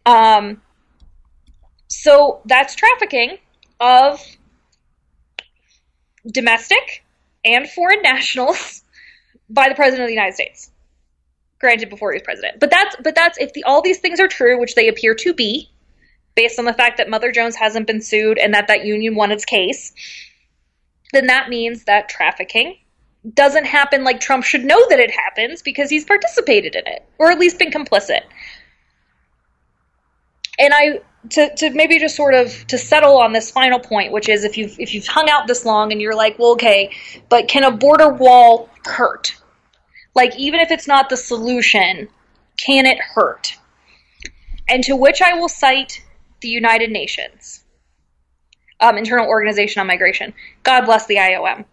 [0.04, 0.60] Um,
[1.88, 3.38] so that's trafficking
[3.80, 4.20] of
[6.30, 7.04] domestic
[7.44, 8.82] and foreign nationals
[9.48, 10.70] by the president of the United States.
[11.58, 14.28] Granted, before he was president, but that's but that's if the, all these things are
[14.28, 15.70] true, which they appear to be,
[16.34, 19.32] based on the fact that Mother Jones hasn't been sued and that that union won
[19.32, 19.92] its case,
[21.12, 22.76] then that means that trafficking
[23.34, 27.30] doesn't happen like Trump should know that it happens because he's participated in it or
[27.30, 28.20] at least been complicit.
[30.58, 31.00] And I
[31.30, 34.56] to, to maybe just sort of to settle on this final point, which is if
[34.56, 36.90] you've if you've hung out this long and you're like, well, okay,
[37.28, 39.34] but can a border wall hurt?
[40.14, 42.08] Like even if it's not the solution,
[42.64, 43.56] can it hurt?
[44.68, 46.02] And to which I will cite
[46.40, 47.64] the United Nations,
[48.80, 50.34] um, Internal Organization on Migration.
[50.62, 51.64] God bless the IOM.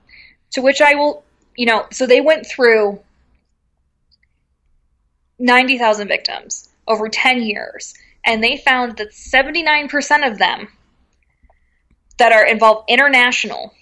[0.52, 1.24] To which I will,
[1.56, 3.00] you know, so they went through
[5.40, 7.94] ninety thousand victims over ten years
[8.26, 10.68] and they found that 79% of them
[12.18, 13.74] that are involved international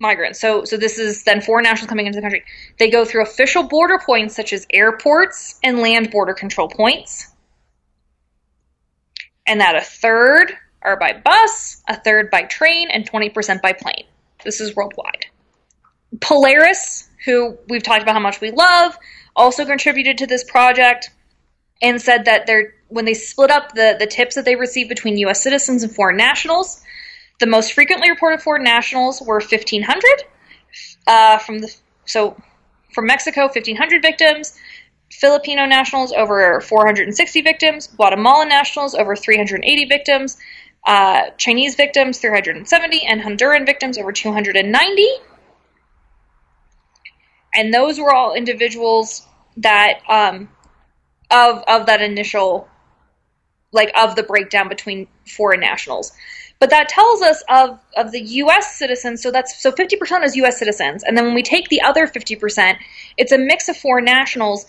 [0.00, 0.40] migrants.
[0.40, 2.44] So so this is then foreign nationals coming into the country.
[2.78, 7.34] They go through official border points such as airports and land border control points.
[9.46, 10.52] And that a third
[10.82, 14.04] are by bus, a third by train, and 20% by plane.
[14.44, 15.26] This is worldwide.
[16.20, 18.96] Polaris, who we've talked about how much we love,
[19.34, 21.10] also contributed to this project
[21.80, 25.18] and said that they're when they split up the, the tips that they received between
[25.18, 25.42] U.S.
[25.42, 26.82] citizens and foreign nationals,
[27.38, 30.02] the most frequently reported foreign nationals were 1,500.
[31.06, 31.74] Uh, from the
[32.06, 32.36] so
[32.94, 34.58] from Mexico, 1,500 victims.
[35.10, 37.86] Filipino nationals over 460 victims.
[37.86, 40.36] Guatemalan nationals over 380 victims.
[40.86, 45.06] Uh, Chinese victims 370, and Honduran victims over 290.
[47.54, 49.26] And those were all individuals
[49.58, 50.48] that um,
[51.30, 52.68] of of that initial
[53.72, 56.12] like of the breakdown between foreign nationals.
[56.60, 58.76] But that tells us of of the U.S.
[58.76, 59.22] citizens.
[59.22, 60.58] So that's so fifty percent is U.S.
[60.58, 62.78] citizens, and then when we take the other fifty percent,
[63.18, 64.66] it's a mix of foreign nationals.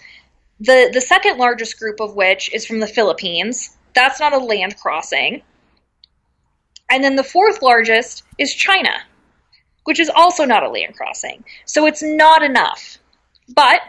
[0.60, 3.78] The the second largest group of which is from the Philippines.
[3.96, 5.44] That's not a land crossing.
[6.90, 8.92] And then the fourth largest is China.
[9.86, 11.44] which is also not a land crossing.
[11.66, 13.00] So it's not enough.
[13.56, 13.82] But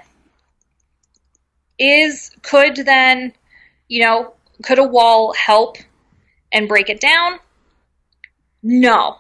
[1.80, 3.32] is could then,
[3.88, 5.78] you know, could a wall help
[6.52, 7.40] and break it down?
[8.62, 9.16] No.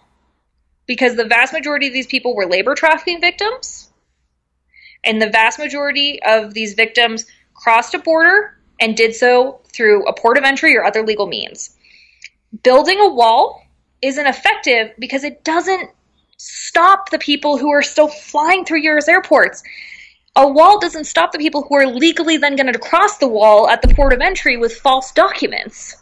[0.86, 3.90] Because the vast majority of these people were labor trafficking victims.
[5.02, 10.12] And the vast majority of these victims crossed a border and did so through a
[10.12, 11.76] port of entry or other legal means.
[12.62, 13.62] Building a wall
[14.02, 15.90] isn't effective because it doesn't
[16.36, 19.08] stop the people who are still flying through U.S.
[19.08, 19.62] airports.
[20.36, 23.68] A wall doesn't stop the people who are legally then going to cross the wall
[23.68, 25.96] at the port of entry with false documents.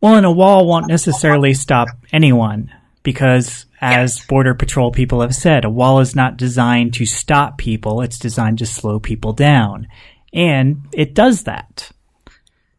[0.00, 2.72] Well, and a wall won't necessarily stop anyone
[3.02, 4.26] because, as Yes.
[4.26, 8.58] Border Patrol people have said, a wall is not designed to stop people, it's designed
[8.58, 9.88] to slow people down.
[10.32, 11.90] And it does that.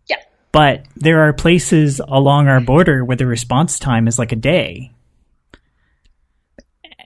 [0.08, 0.22] Yeah.
[0.52, 4.92] But there are places along our border where the response time is like a day.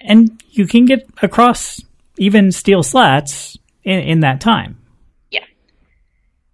[0.01, 1.81] And you can get across
[2.18, 4.78] even steel slats in, in that time.
[5.32, 5.43] Yeah.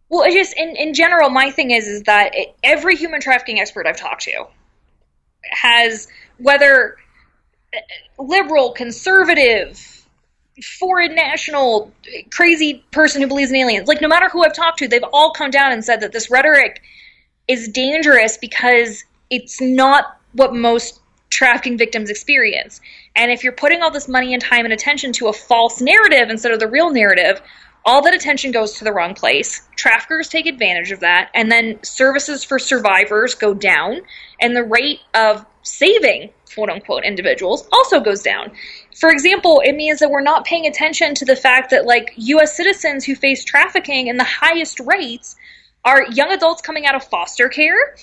[0.10, 3.60] Well, it just in in general, my thing is is that it, every human trafficking
[3.60, 4.46] expert I've talked to
[5.44, 6.08] has
[6.38, 6.98] whether
[7.74, 10.06] uh, liberal, conservative,
[10.80, 11.92] foreign national,
[12.32, 15.32] crazy person who believes in aliens, like no matter who I've talked to, they've all
[15.32, 16.82] come down and said that this rhetoric
[17.48, 21.00] is dangerous because it's not what most
[21.30, 22.82] trafficking victims experience.
[23.20, 26.30] And if you're putting all this money and time and attention to a false narrative
[26.30, 27.42] instead of the real narrative,
[27.84, 29.68] all that attention goes to the wrong place.
[29.76, 34.00] Traffickers take advantage of that, and then services for survivors go down,
[34.40, 38.52] and the rate of saving quote unquote individuals also goes down.
[38.98, 42.56] For example, it means that we're not paying attention to the fact that like US
[42.56, 45.36] citizens who face trafficking in the highest rates
[45.84, 47.96] are young adults coming out of foster care,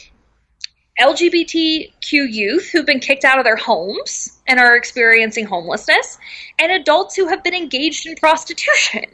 [0.98, 6.18] LGBTQ youth who've been kicked out of their homes and are experiencing homelessness,
[6.58, 9.04] and adults who have been engaged in prostitution.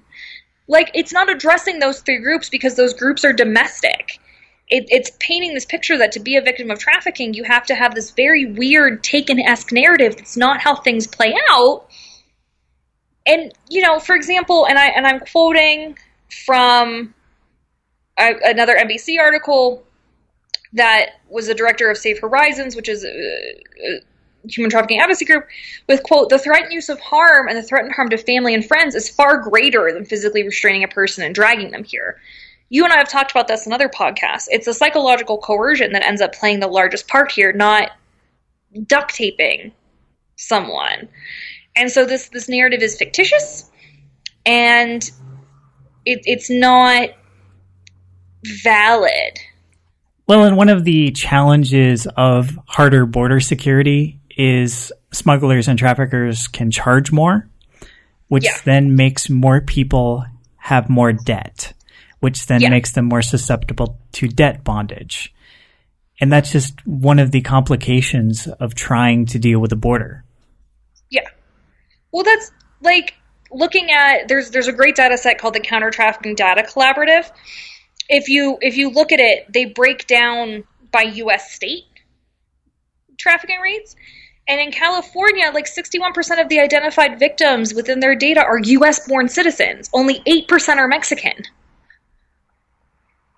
[0.68, 4.20] Like, it's not addressing those three groups because those groups are domestic.
[4.68, 7.74] It, it's painting this picture that to be a victim of trafficking, you have to
[7.74, 11.88] have this very weird Taken esque narrative that's not how things play out.
[13.26, 15.98] And, you know, for example, and, I, and I'm quoting
[16.46, 17.12] from
[18.18, 19.84] a, another NBC article
[20.74, 24.00] that was the director of Safe Horizons, which is a,
[24.48, 25.46] human trafficking advocacy group,
[25.88, 28.54] with quote, the threat and use of harm and the threat and harm to family
[28.54, 32.20] and friends is far greater than physically restraining a person and dragging them here.
[32.68, 34.48] You and I have talked about this in other podcasts.
[34.48, 37.92] It's the psychological coercion that ends up playing the largest part here, not
[38.86, 39.72] duct taping
[40.36, 41.08] someone.
[41.76, 43.70] And so this this narrative is fictitious
[44.46, 45.02] and
[46.04, 47.10] it, it's not
[48.64, 49.38] valid.
[50.26, 56.70] Well, and one of the challenges of harder border security is smugglers and traffickers can
[56.70, 57.48] charge more,
[58.28, 58.56] which Yeah.
[58.64, 60.24] then makes more people
[60.56, 61.72] have more debt,
[62.20, 62.70] which then Yeah.
[62.70, 65.34] makes them more susceptible to debt bondage.
[66.20, 70.24] And that's just one of the complications of trying to deal with the border.
[71.10, 71.26] Yeah.
[72.12, 73.14] Well, that's like
[73.50, 77.28] looking at there's there's a great data set called the Counter Trafficking Data Collaborative.
[78.08, 81.52] If you if you look at it, they break down by U.S.
[81.52, 81.84] state
[83.18, 83.96] trafficking rates.
[84.48, 89.28] And in California, like 61% of the identified victims within their data are US born
[89.28, 89.88] citizens.
[89.92, 91.44] Only 8% are Mexican.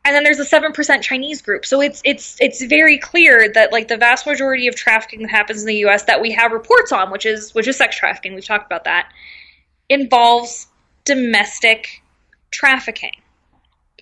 [0.07, 1.65] And then there's a 7% Chinese group.
[1.65, 5.61] So it's it's it's very clear that like the vast majority of trafficking that happens
[5.63, 8.45] in the US that we have reports on, which is which is sex trafficking, we've
[8.45, 9.11] talked about that,
[9.89, 10.67] involves
[11.05, 12.03] domestic
[12.51, 13.13] trafficking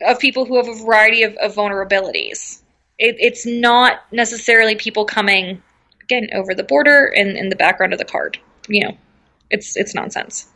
[0.07, 2.61] of people who have a variety of, of vulnerabilities.
[2.99, 5.63] It, it's not necessarily people coming
[6.03, 8.39] again over the border and in the background of the card.
[8.69, 8.97] You know,
[9.51, 10.49] it's it's nonsense.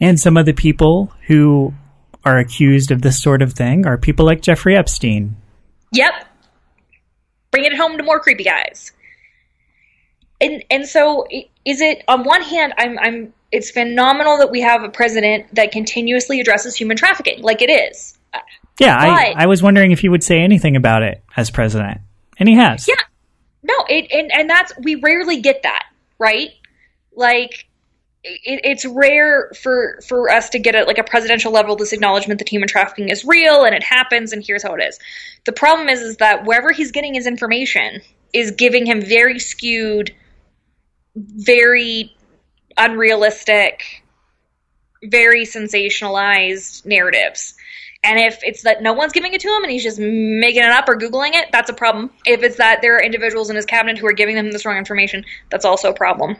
[0.00, 1.72] And some of the people who
[2.24, 5.36] are accused of this sort of thing are people like Jeffrey Epstein.
[5.92, 6.12] Yep.
[7.50, 8.92] Bringing it home to more creepy guys.
[10.40, 11.26] And and so
[11.64, 15.72] is it on one hand I'm I'm it's phenomenal that we have a president that
[15.72, 18.18] continuously addresses human trafficking like it is.
[18.80, 22.00] Yeah, I, But- I was wondering if he would say anything about it as president.
[22.38, 22.86] And he has.
[22.86, 22.94] Yeah.
[23.62, 25.84] No, it and and that's we rarely get that,
[26.18, 26.50] right?
[27.14, 27.66] Like
[28.22, 32.38] it, it's rare for for us to get at like a presidential level this acknowledgement
[32.38, 34.98] that human trafficking is real and it happens and here's how it is.
[35.46, 38.02] The problem is is that wherever he's getting his information
[38.32, 40.14] is giving him very skewed,
[41.16, 42.14] very
[42.76, 44.04] unrealistic,
[45.02, 47.54] very sensationalized narratives.
[48.06, 50.70] And if it's that no one's giving it to him and he's just making it
[50.70, 52.10] up or Googling it, that's a problem.
[52.24, 54.76] If it's that there are individuals in his cabinet who are giving him this wrong
[54.76, 56.36] information, that's also a problem.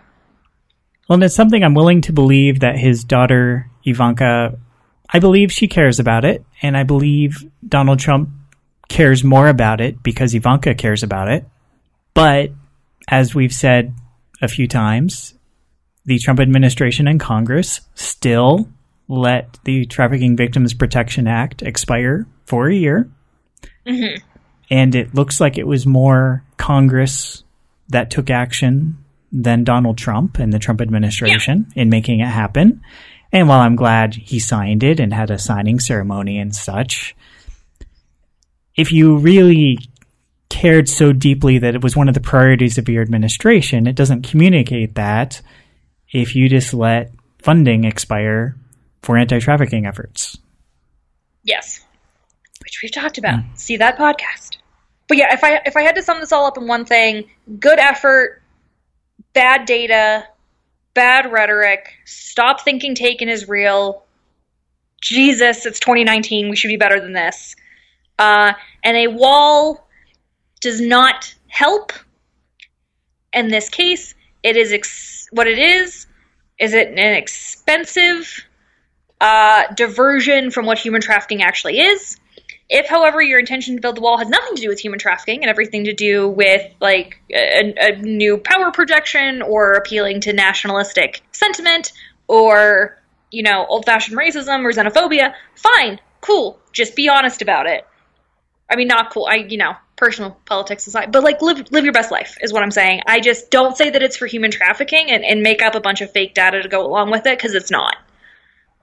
[1.09, 4.59] Well, and it's something I'm willing to believe that his daughter, Ivanka,
[5.11, 6.45] I believe she cares about it.
[6.62, 8.29] And I believe Donald Trump
[8.89, 11.45] cares more about it because Ivanka cares about it.
[12.14, 12.53] But
[13.09, 13.93] as we've said
[14.41, 15.35] a few times,
[16.05, 18.69] the Trump administration and Congress still
[19.09, 23.11] let the Trafficking Victims Protection Act expire for a year.
[23.87, 24.25] Mm-hmm.
[24.71, 27.45] And it looks like it was more Congress
[27.89, 28.99] that took action
[29.31, 31.83] than Donald Trump and the Trump administration yeah.
[31.83, 32.81] in making it happen.
[33.33, 37.15] And while I'm glad he signed it and had a signing ceremony and such,
[38.77, 39.79] if you really
[40.49, 44.29] cared so deeply that it was one of the priorities of your administration, it doesn't
[44.29, 45.43] communicate that
[46.13, 48.57] if you just let funding expire
[49.07, 50.37] for anti trafficking efforts.
[51.45, 51.81] Yes.
[52.63, 53.39] Which we've talked about.
[53.39, 53.57] Mm.
[53.57, 54.57] See that podcast.
[55.09, 57.31] But yeah, if I if I had to sum this all up in one thing,
[57.61, 58.43] good effort,
[59.33, 60.27] bad data,
[60.93, 64.03] bad rhetoric, stop thinking taken is real.
[65.01, 66.51] Jesus, it's 2019.
[66.51, 67.55] We should be better than this.
[68.19, 69.87] Uh, and a wall
[70.61, 71.93] does not help.
[73.33, 76.07] In this case, it is ex- what it is.
[76.59, 78.46] Is it an expensive
[79.21, 82.19] uh, diversion from what human trafficking actually is?
[82.69, 85.43] If, however, your intention to build the wall has nothing to do with human trafficking
[85.43, 91.23] and everything to do with like a, a new power projection or appealing to nationalistic
[91.31, 91.93] sentiment
[92.27, 93.01] or
[93.31, 96.59] you know old-fashioned racism or xenophobia, fine, cool.
[96.73, 97.87] Just be honest about it.
[98.69, 99.27] I mean, not cool.
[99.31, 102.64] I you know personal politics aside, but like live live your best life is what
[102.64, 103.03] I'm saying.
[103.07, 106.01] I just don't say that it's for human trafficking and, and make up a bunch
[106.01, 107.97] of fake data to go along with it because it's not.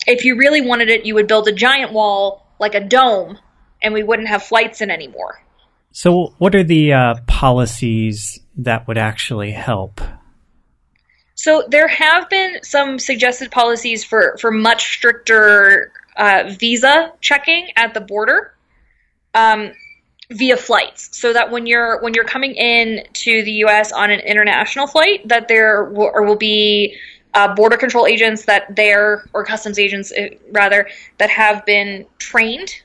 [0.05, 3.39] If you really wanted it, you would build a giant wall like a dome
[3.81, 5.43] and we wouldn't have flights in anymore.
[5.91, 10.01] So, what are the uh, policies that would actually help?
[11.35, 17.93] So, there have been some suggested policies for, for much stricter uh, visa checking at
[17.93, 18.55] the border
[19.35, 19.73] um,
[20.31, 23.91] via flights, so that when you're when you're coming in to the U.S.
[23.91, 26.97] on an international flight, that there will, will be
[27.34, 32.81] uh, border control agents that there or customs agents uh, rather that have been trained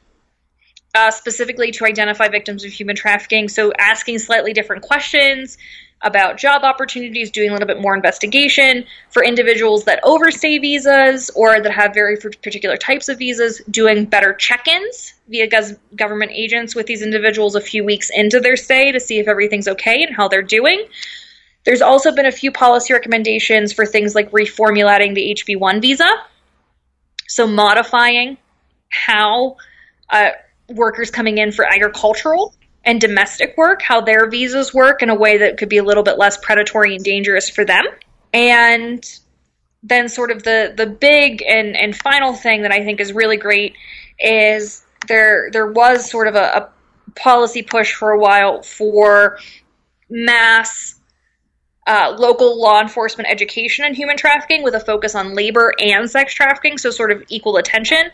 [0.94, 3.48] uh, specifically to identify victims of human trafficking.
[3.48, 5.58] So, asking slightly different questions
[6.02, 11.60] about job opportunities, doing a little bit more investigation for individuals that overstay visas or
[11.60, 15.48] that have very particular types of visas, doing better check ins via
[15.96, 19.66] government agents with these individuals a few weeks into their stay to see if everything's
[19.66, 20.86] okay and how they're doing.
[21.64, 26.08] There's also been a few policy recommendations for things like reformulating the HB1 visa.
[27.26, 28.38] So, modifying
[28.88, 29.56] how
[30.08, 30.30] uh,
[30.68, 32.54] workers coming in for agricultural
[32.84, 36.02] and domestic work, how their visas work in a way that could be a little
[36.02, 37.84] bit less predatory and dangerous for them.
[38.32, 39.04] And
[39.82, 43.36] then sort of the the big and and final thing that I think is really
[43.36, 43.74] great
[44.18, 46.68] is there there was sort of a, a
[47.14, 49.38] policy push for a while for
[50.10, 50.97] mass
[51.88, 56.34] uh, local law enforcement education and human trafficking with a focus on labor and sex
[56.34, 58.10] trafficking, so sort of equal attention,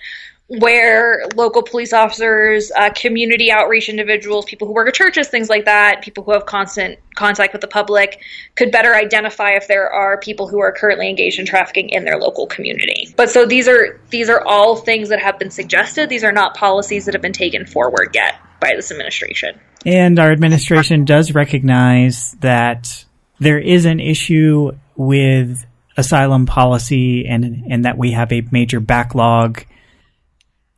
[0.47, 5.65] where local police officers, uh, community outreach individuals, people who work at churches, things like
[5.65, 8.21] that, people who have constant contact with the public,
[8.55, 12.19] could better identify if there are people who are currently engaged in trafficking in their
[12.19, 13.13] local community.
[13.17, 16.09] But so these are these are all things that have been suggested.
[16.11, 19.59] These are not policies that have been taken forward yet by this administration.
[19.87, 23.05] And our administration does recognize that
[23.39, 25.65] there is an issue with
[25.97, 29.65] asylum policy and and that we have a major backlog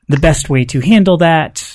[0.09, 1.75] the best way to handle that.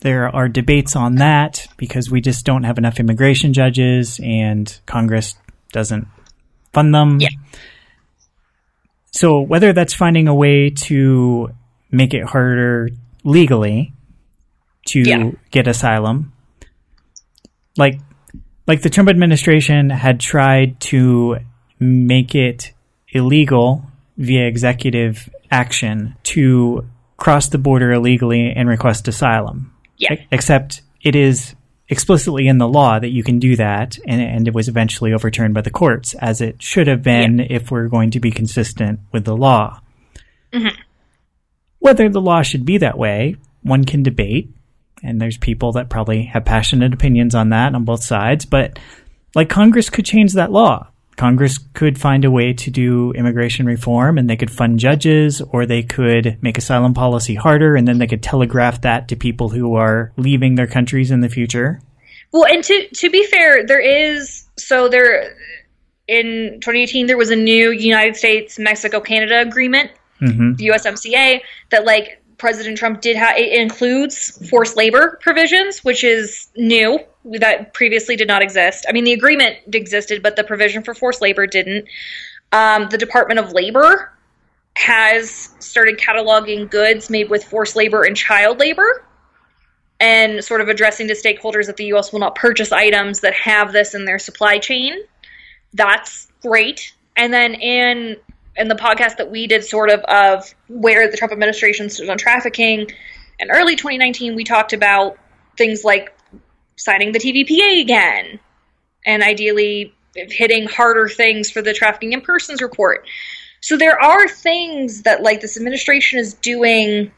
[0.00, 5.36] There are debates on that because we just don't have enough immigration judges and Congress
[5.72, 6.06] doesn't
[6.72, 7.20] fund them.
[7.20, 7.28] Yeah.
[9.12, 11.50] So whether that's finding a way to
[11.90, 12.88] make it harder
[13.24, 13.92] legally
[14.86, 15.30] to yeah.
[15.50, 16.32] get asylum,
[17.76, 18.00] like
[18.66, 21.38] like the Trump administration had tried to
[21.78, 22.72] make it
[23.08, 23.84] illegal
[24.16, 26.86] via executive action to
[27.16, 29.72] cross the border illegally and request asylum.
[29.96, 30.14] Yeah.
[30.30, 31.54] Except it is
[31.88, 35.54] explicitly in the law that you can do that, and, and it was eventually overturned
[35.54, 37.46] by the courts, as it should have been yeah.
[37.50, 39.80] if we're going to be consistent with the law.
[40.52, 40.80] Mm-hmm.
[41.80, 44.50] Whether the law should be that way, one can debate,
[45.02, 48.78] and there's people that probably have passionate opinions on that on both sides, but
[49.34, 50.88] like Congress could change that law.
[51.16, 55.66] Congress could find a way to do immigration reform and they could fund judges or
[55.66, 59.74] they could make asylum policy harder and then they could telegraph that to people who
[59.74, 61.80] are leaving their countries in the future.
[62.32, 65.36] Well, and to to be fair, there is so there
[66.08, 71.84] in 2018 there was a new United States Mexico Canada agreement, hmm the USMCA, that
[71.84, 73.36] like President Trump did have.
[73.38, 76.98] It includes forced labor provisions, which is new
[77.38, 78.84] that previously did not exist.
[78.88, 81.86] I mean, the agreement existed, but the provision for forced labor didn't.
[82.50, 84.12] Um, the Department of Labor
[84.74, 89.06] has started cataloging goods made with forced labor and child labor
[90.00, 93.72] and sort of addressing to stakeholders that the US will not purchase items that have
[93.72, 94.94] this in their supply chain.
[95.74, 96.92] That's great.
[97.16, 98.16] And then in
[98.56, 102.18] in the podcast that we did sort of of where the Trump administration stood on
[102.18, 102.90] trafficking
[103.38, 105.18] in early 2019 we talked about
[105.56, 106.14] things like
[106.76, 108.40] signing the TVPA again
[109.06, 113.06] and ideally hitting harder things for the trafficking in persons report.
[113.60, 117.12] So there are things that like this administration is doing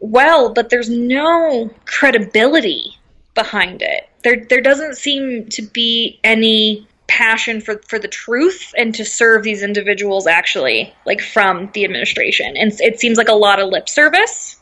[0.00, 2.96] well, but there's no credibility
[3.34, 4.08] behind it.
[4.24, 9.42] There there doesn't seem to be any passion for for the truth and to serve
[9.42, 12.56] these individuals actually like from the administration.
[12.56, 14.58] And it seems like a lot of lip service.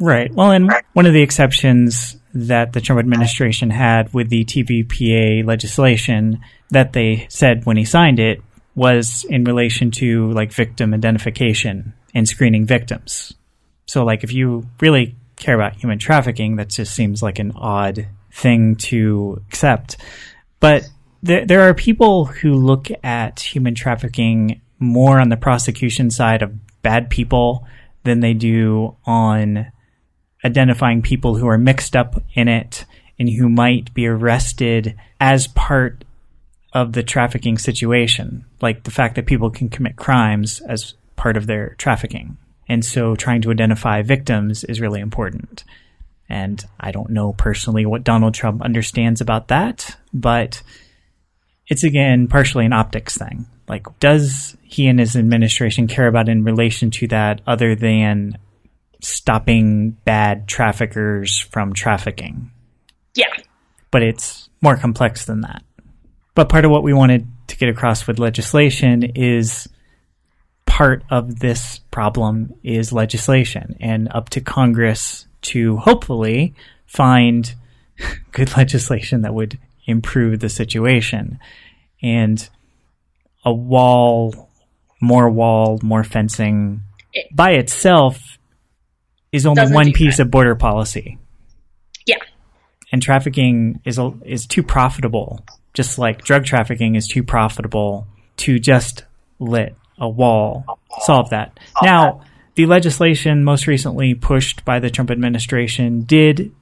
[0.00, 0.32] Right.
[0.32, 6.40] Well, and one of the exceptions that the Trump administration had with the TVPA legislation
[6.70, 8.42] that they said when he signed it
[8.74, 13.34] was in relation to like victim identification and screening victims.
[13.86, 18.08] So, like, if you really care about human trafficking, that just seems like an odd
[18.32, 19.96] thing to accept.
[20.60, 20.88] But
[21.24, 26.52] there, there are people who look at human trafficking more on the prosecution side of
[26.82, 27.66] bad people
[28.02, 29.72] than they do on
[30.44, 32.84] identifying people who are mixed up in it
[33.18, 36.04] and who might be arrested as part
[36.74, 41.46] of the trafficking situation, like the fact that people can commit crimes as part of
[41.46, 42.36] their trafficking.
[42.68, 45.64] And so trying to identify victims is really important.
[46.28, 50.62] And I don't know personally what Donald Trump understands about that, but
[51.68, 53.46] it's again partially an optics thing.
[53.68, 58.38] Like, does he and his administration care about in relation to that other than
[59.00, 62.50] stopping bad traffickers from trafficking?
[63.14, 63.34] Yeah.
[63.90, 65.62] But it's more complex than that.
[66.34, 69.68] But part of what we wanted to get across with legislation is
[70.66, 76.54] part of this problem is legislation and up to Congress to hopefully
[76.86, 77.54] find
[78.32, 81.38] good legislation that would improve the situation.
[82.02, 82.46] And
[83.44, 84.48] a wall,
[85.00, 86.82] more wall, more fencing
[87.12, 88.38] It- by itself
[89.32, 90.24] is only one piece that.
[90.24, 91.18] of border policy.
[92.06, 92.16] Yeah.
[92.92, 98.06] And trafficking is is too profitable, just like drug trafficking is too profitable
[98.38, 99.04] to just
[99.38, 100.64] let a wall
[101.00, 101.58] solve that.
[101.82, 102.22] Now,
[102.54, 106.52] the legislation most recently pushed by the Trump administration did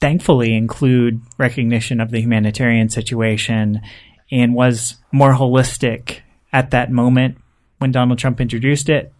[0.00, 3.80] thankfully include recognition of the humanitarian situation
[4.30, 6.18] and was more holistic
[6.52, 7.38] at that moment
[7.78, 9.12] when Donald Trump introduced it.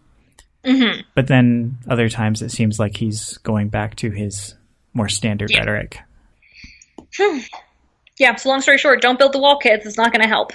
[0.65, 4.55] hmm But then other times it seems like he's going back to his
[4.93, 5.59] more standard Yeah.
[5.59, 5.99] rhetoric.
[8.19, 9.85] Yeah, so long story short, don't build the wall, kids.
[9.85, 10.51] It's not going to help.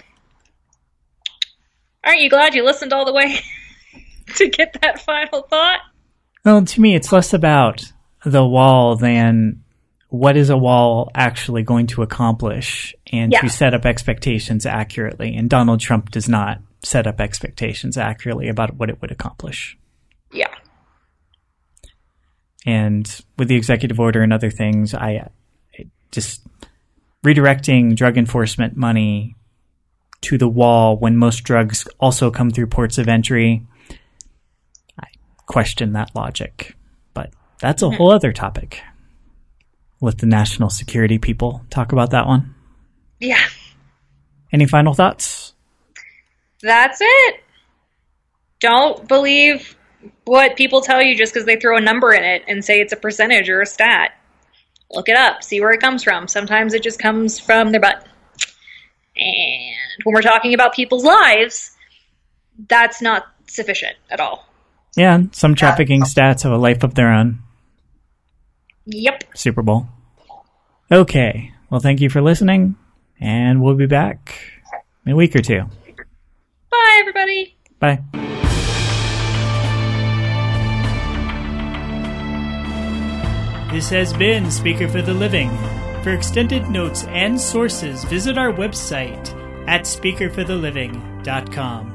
[2.04, 3.38] Aren't you glad you listened all the way
[4.36, 5.80] to get that final thought?
[6.44, 7.84] Well, to me, it's less about
[8.24, 9.62] the wall than
[10.12, 13.40] what is a wall actually going to accomplish and Yeah.
[13.40, 15.34] to set up expectations accurately.
[15.34, 19.78] And Donald Trump does not set up expectations accurately about what it would accomplish.
[20.30, 20.54] Yeah.
[22.66, 25.30] And with the executive order and other things, I
[25.78, 26.46] I just
[27.24, 29.34] redirecting drug enforcement money
[30.20, 33.66] to the wall when most drugs also come through ports of entry.
[35.00, 35.06] I
[35.46, 36.76] question that logic,
[37.14, 37.96] but that's a hmm.
[37.96, 38.82] whole other topic.
[40.02, 42.56] Let the national security people talk about that one.
[43.20, 43.42] Yeah.
[44.52, 45.54] Any final thoughts?
[46.60, 47.36] That's it.
[48.60, 49.76] Don't believe
[50.24, 52.92] what people tell you just because they throw a number in it and say it's
[52.92, 54.10] a percentage or a stat.
[54.90, 56.26] Look it up, see where it comes from.
[56.26, 58.04] Sometimes it just comes from their butt.
[59.16, 61.70] And when we're talking about people's lives,
[62.68, 64.46] that's not sufficient at all.
[64.96, 67.38] Yeah, some trafficking stats have a life of their own.
[68.86, 69.24] Yep.
[69.34, 69.86] Super Bowl.
[70.90, 71.52] Okay.
[71.70, 72.76] Well, thank you for listening,
[73.20, 74.38] and we'll be back
[75.06, 75.62] in a week or two.
[76.70, 77.56] Bye, everybody.
[77.78, 78.02] Bye.
[83.72, 85.48] This has been Speaker for the Living.
[86.02, 89.34] For extended notes and sources, visit our website
[89.66, 91.91] at speakerfortheliving.com.